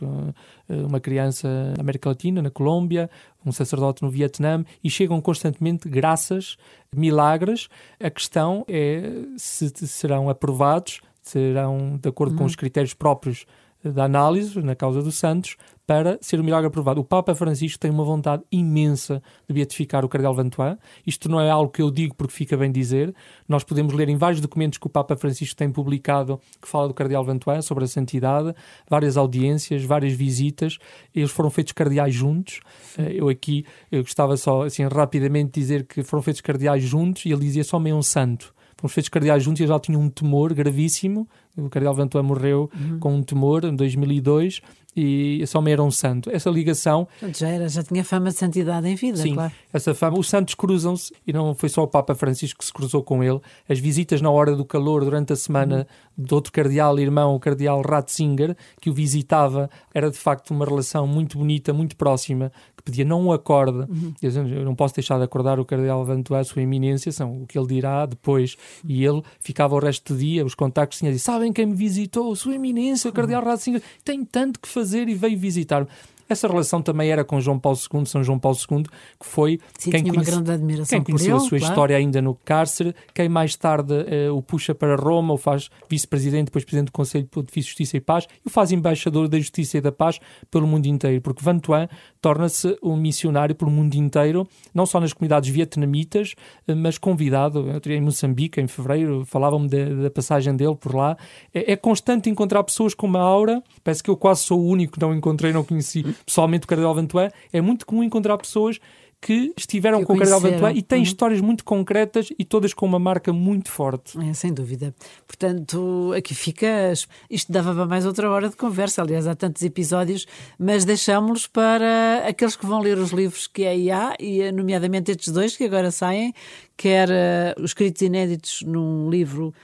Uma 0.68 1.00
criança 1.00 1.48
na 1.76 1.80
América 1.80 2.08
Latina, 2.08 2.40
na 2.40 2.50
Colômbia, 2.50 3.10
um 3.44 3.52
sacerdote 3.52 4.02
no 4.02 4.10
Vietnã, 4.10 4.64
e 4.82 4.88
chegam 4.88 5.20
constantemente 5.20 5.88
graças, 5.88 6.56
milagres. 6.94 7.68
A 8.00 8.10
questão 8.10 8.64
é 8.68 9.24
se 9.36 9.68
serão 9.86 10.28
aprovados, 10.28 11.00
serão 11.20 11.98
de 12.00 12.08
acordo 12.08 12.32
uhum. 12.32 12.38
com 12.38 12.44
os 12.44 12.56
critérios 12.56 12.94
próprios 12.94 13.46
da 13.84 14.04
análise 14.04 14.60
na 14.62 14.74
causa 14.74 15.02
dos 15.02 15.16
santos 15.16 15.56
para 15.86 16.16
ser 16.20 16.38
o 16.40 16.44
milagre 16.44 16.68
aprovado. 16.68 17.00
O 17.00 17.04
Papa 17.04 17.34
Francisco 17.34 17.78
tem 17.78 17.90
uma 17.90 18.04
vontade 18.04 18.42
imensa 18.50 19.22
de 19.48 19.54
beatificar 19.54 20.04
o 20.04 20.08
Cardeal 20.08 20.34
Vantuan. 20.34 20.78
Isto 21.06 21.28
não 21.28 21.40
é 21.40 21.50
algo 21.50 21.70
que 21.70 21.82
eu 21.82 21.90
digo 21.90 22.14
porque 22.14 22.32
fica 22.32 22.56
bem 22.56 22.70
dizer. 22.70 23.14
Nós 23.48 23.64
podemos 23.64 23.92
ler 23.92 24.08
em 24.08 24.16
vários 24.16 24.40
documentos 24.40 24.78
que 24.78 24.86
o 24.86 24.90
Papa 24.90 25.16
Francisco 25.16 25.56
tem 25.56 25.70
publicado 25.70 26.40
que 26.60 26.68
fala 26.68 26.88
do 26.88 26.94
Cardeal 26.94 27.24
Vantuan, 27.24 27.60
sobre 27.62 27.84
a 27.84 27.86
santidade, 27.88 28.54
várias 28.88 29.16
audiências, 29.16 29.84
várias 29.84 30.12
visitas. 30.12 30.78
Eles 31.14 31.30
foram 31.30 31.50
feitos 31.50 31.72
cardeais 31.72 32.14
juntos. 32.14 32.60
Eh, 32.96 33.14
eu 33.16 33.28
aqui 33.28 33.64
eu 33.90 34.02
gostava 34.02 34.36
só, 34.36 34.62
assim, 34.62 34.84
rapidamente 34.84 35.50
dizer 35.52 35.86
que 35.86 36.02
foram 36.02 36.22
feitos 36.22 36.40
cardeais 36.40 36.82
juntos 36.82 37.26
e 37.26 37.30
ele 37.30 37.40
dizia 37.40 37.64
só 37.64 37.78
meio 37.78 37.96
um 37.96 38.02
santo 38.02 38.54
fomos 38.82 38.92
feitos 38.92 39.08
cardeais 39.08 39.42
juntos 39.42 39.60
e 39.60 39.66
já 39.66 39.78
tinha 39.78 39.98
um 39.98 40.10
tumor 40.10 40.52
gravíssimo. 40.52 41.28
O 41.56 41.68
cardeal 41.68 41.94
Vantuan 41.94 42.22
morreu 42.22 42.68
uhum. 42.74 42.98
com 42.98 43.14
um 43.14 43.22
tumor 43.22 43.64
em 43.64 43.76
2002 43.76 44.60
e 44.96 45.42
só 45.46 45.60
me 45.60 45.70
era 45.70 45.82
um 45.82 45.90
santo. 45.90 46.30
Essa 46.30 46.50
ligação. 46.50 47.06
Já, 47.34 47.48
era, 47.48 47.68
já 47.68 47.82
tinha 47.82 48.04
fama 48.04 48.30
de 48.30 48.36
santidade 48.36 48.88
em 48.88 48.94
vida, 48.94 49.18
sim, 49.18 49.34
claro. 49.34 49.52
Essa 49.72 49.94
fama. 49.94 50.18
Os 50.18 50.28
santos 50.28 50.54
cruzam-se 50.54 51.12
e 51.26 51.32
não 51.32 51.54
foi 51.54 51.68
só 51.68 51.82
o 51.82 51.86
Papa 51.86 52.14
Francisco 52.14 52.58
que 52.58 52.64
se 52.64 52.72
cruzou 52.72 53.02
com 53.02 53.22
ele. 53.22 53.40
As 53.68 53.78
visitas 53.78 54.20
na 54.20 54.30
hora 54.30 54.54
do 54.54 54.64
calor 54.64 55.04
durante 55.04 55.32
a 55.32 55.36
semana 55.36 55.86
uhum. 56.18 56.24
de 56.24 56.34
outro 56.34 56.52
cardeal 56.52 56.98
irmão, 56.98 57.34
o 57.34 57.40
cardeal 57.40 57.80
Ratzinger, 57.80 58.56
que 58.80 58.90
o 58.90 58.92
visitava, 58.92 59.70
era 59.94 60.10
de 60.10 60.18
facto 60.18 60.50
uma 60.50 60.64
relação 60.64 61.06
muito 61.06 61.38
bonita, 61.38 61.72
muito 61.72 61.96
próxima, 61.96 62.52
que 62.84 62.90
pedia 62.90 63.04
não 63.04 63.26
o 63.26 63.32
acorde. 63.32 63.90
Uhum. 63.90 64.14
Eu 64.22 64.64
não 64.64 64.74
posso 64.74 64.94
deixar 64.94 65.18
de 65.18 65.24
acordar 65.24 65.58
o 65.58 65.64
cardeal 65.64 66.04
Vantuá, 66.04 66.44
sua 66.44 66.62
eminência, 66.62 67.10
são 67.10 67.42
o 67.42 67.46
que 67.46 67.58
ele 67.58 67.66
dirá 67.66 68.06
depois. 68.06 68.56
E 68.86 69.04
ele 69.04 69.22
ficava 69.40 69.74
o 69.74 69.78
resto 69.78 70.12
do 70.14 70.18
dia, 70.18 70.44
os 70.44 70.54
contactos 70.54 70.98
tinha 70.98 71.12
sabem 71.18 71.52
quem 71.52 71.66
me 71.66 71.74
visitou? 71.74 72.34
Sua 72.36 72.54
eminência, 72.54 73.10
o 73.10 73.12
cardeal 73.12 73.42
uhum. 73.42 73.48
Ratzinger, 73.48 73.82
tem 74.04 74.24
tanto 74.24 74.60
que 74.60 74.68
fazer 74.68 74.82
fazer 74.82 75.08
e 75.08 75.14
veio 75.14 75.38
visitar-me. 75.38 75.88
Essa 76.32 76.48
relação 76.48 76.80
também 76.80 77.10
era 77.10 77.24
com 77.24 77.40
João 77.40 77.58
Paulo 77.58 77.78
II, 77.78 78.06
São 78.06 78.24
João 78.24 78.38
Paulo 78.38 78.56
II, 78.70 78.84
que 78.84 79.26
foi 79.26 79.60
Sim, 79.78 79.90
quem, 79.90 80.04
conhece, 80.04 80.42
quem 80.88 81.02
conheceu 81.02 81.36
ele, 81.36 81.36
a 81.36 81.40
sua 81.40 81.58
claro. 81.58 81.72
história 81.72 81.96
ainda 81.96 82.22
no 82.22 82.34
cárcere, 82.34 82.94
quem 83.14 83.28
mais 83.28 83.54
tarde 83.54 83.92
uh, 83.92 84.34
o 84.34 84.42
puxa 84.42 84.74
para 84.74 84.96
Roma, 84.96 85.34
o 85.34 85.36
faz 85.36 85.68
vice-presidente, 85.90 86.46
depois 86.46 86.64
presidente 86.64 86.86
do 86.86 86.92
Conselho 86.92 87.28
de 87.30 87.60
Justiça 87.60 87.98
e 87.98 88.00
Paz, 88.00 88.26
e 88.44 88.48
o 88.48 88.50
faz 88.50 88.72
embaixador 88.72 89.28
da 89.28 89.38
Justiça 89.38 89.76
e 89.76 89.80
da 89.80 89.92
Paz 89.92 90.18
pelo 90.50 90.66
mundo 90.66 90.86
inteiro, 90.86 91.20
porque 91.20 91.44
Vantuan 91.44 91.86
torna-se 92.20 92.78
um 92.82 92.96
missionário 92.96 93.54
pelo 93.54 93.70
mundo 93.70 93.94
inteiro, 93.94 94.48
não 94.72 94.86
só 94.86 94.98
nas 94.98 95.12
comunidades 95.12 95.50
vietnamitas, 95.50 96.34
uh, 96.66 96.74
mas 96.74 96.96
convidado, 96.96 97.66
em 97.86 98.00
Moçambique, 98.00 98.58
em 98.58 98.66
fevereiro, 98.66 99.24
falavam-me 99.26 99.68
da, 99.68 100.02
da, 100.04 100.10
passagem 100.10 100.56
dele 100.56 100.76
por 100.76 100.94
lá. 100.94 101.16
É, 101.52 101.72
é 101.72 101.76
constante 101.76 102.30
encontrar 102.30 102.64
pessoas 102.64 102.94
com 102.94 103.06
uma 103.06 103.20
aura, 103.20 103.62
parece 103.84 104.02
que 104.02 104.08
eu 104.08 104.16
quase 104.16 104.42
sou 104.42 104.60
o 104.60 104.66
único 104.66 104.94
que 104.94 105.00
não 105.00 105.14
encontrei, 105.14 105.52
não 105.52 105.64
conheci 105.64 106.04
pessoalmente 106.24 106.64
o 106.64 106.68
Cardeal 106.68 106.94
Vantuan, 106.94 107.28
é 107.52 107.60
muito 107.60 107.86
comum 107.86 108.02
encontrar 108.02 108.36
pessoas 108.38 108.78
que 109.22 109.54
estiveram 109.56 110.00
que 110.00 110.06
com 110.06 110.14
o 110.14 110.18
Cardeal 110.18 110.40
Vantuan 110.40 110.72
e 110.72 110.82
têm 110.82 110.98
uhum. 110.98 111.04
histórias 111.04 111.40
muito 111.40 111.64
concretas 111.64 112.30
e 112.36 112.44
todas 112.44 112.74
com 112.74 112.84
uma 112.84 112.98
marca 112.98 113.32
muito 113.32 113.70
forte. 113.70 114.18
É, 114.18 114.34
sem 114.34 114.52
dúvida. 114.52 114.92
Portanto, 115.28 116.12
aqui 116.16 116.34
fica. 116.34 116.92
Isto 117.30 117.52
dava 117.52 117.72
para 117.72 117.86
mais 117.86 118.04
outra 118.04 118.28
hora 118.28 118.48
de 118.48 118.56
conversa. 118.56 119.00
Aliás, 119.00 119.28
há 119.28 119.36
tantos 119.36 119.62
episódios, 119.62 120.26
mas 120.58 120.84
deixámos-los 120.84 121.46
para 121.46 122.24
aqueles 122.26 122.56
que 122.56 122.66
vão 122.66 122.80
ler 122.80 122.98
os 122.98 123.12
livros 123.12 123.46
que 123.46 123.64
aí 123.64 123.92
há, 123.92 124.16
e 124.18 124.50
nomeadamente 124.50 125.12
estes 125.12 125.32
dois 125.32 125.56
que 125.56 125.64
agora 125.64 125.92
saem, 125.92 126.34
quer 126.76 127.08
uh, 127.08 127.62
os 127.62 127.70
escritos 127.70 128.02
inéditos 128.02 128.62
num 128.62 129.08
livro 129.08 129.54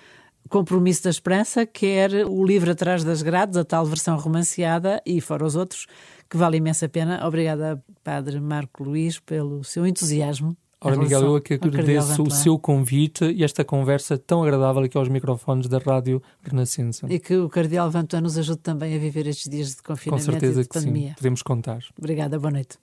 Compromisso 0.49 1.05
da 1.05 1.11
Esperança, 1.11 1.67
quer 1.67 2.11
o 2.27 2.45
livro 2.45 2.71
Atrás 2.71 3.05
das 3.05 3.23
Grades, 3.23 3.57
a 3.57 3.65
tal 3.65 3.85
versão 3.85 4.17
romanceada, 4.17 5.03
e 5.05 5.21
fora 5.21 5.45
os 5.45 5.55
outros, 5.57 5.87
que 6.29 6.37
vale 6.37 6.59
imensa 6.59 6.87
a 6.87 6.89
pena. 6.89 7.27
Obrigada, 7.27 7.83
Padre 8.03 8.41
Marco 8.41 8.85
Luís, 8.85 9.19
pelo 9.19 9.65
seu 9.65 9.87
entusiasmo. 9.87 10.57
Ora, 10.81 10.97
Miguel, 10.97 11.23
eu 11.23 11.37
aqui 11.37 11.55
agradeço 11.55 12.23
o 12.23 12.31
seu 12.31 12.57
convite 12.57 13.25
e 13.25 13.43
esta 13.43 13.65
conversa 13.65 14.17
tão 14.17 14.45
agradável 14.45 14.85
aqui 14.85 14.97
aos 14.97 15.09
microfones 15.09 15.67
da 15.67 15.79
Rádio 15.79 16.23
Renascença. 16.41 17.07
E 17.11 17.19
que 17.19 17.37
o 17.37 17.49
Cardeal 17.49 17.91
Vantuan 17.91 18.21
nos 18.21 18.39
ajude 18.39 18.61
também 18.61 18.95
a 18.95 18.99
viver 18.99 19.27
estes 19.27 19.51
dias 19.51 19.75
de 19.75 19.83
confinamento 19.83 20.27
Com 20.27 20.33
certeza 20.33 20.61
e 20.61 20.63
de 20.63 20.69
que 20.69 20.79
pandemia. 20.79 21.09
sim, 21.09 21.15
podemos 21.17 21.43
contar. 21.43 21.81
Obrigada, 21.99 22.39
boa 22.39 22.53
noite. 22.53 22.79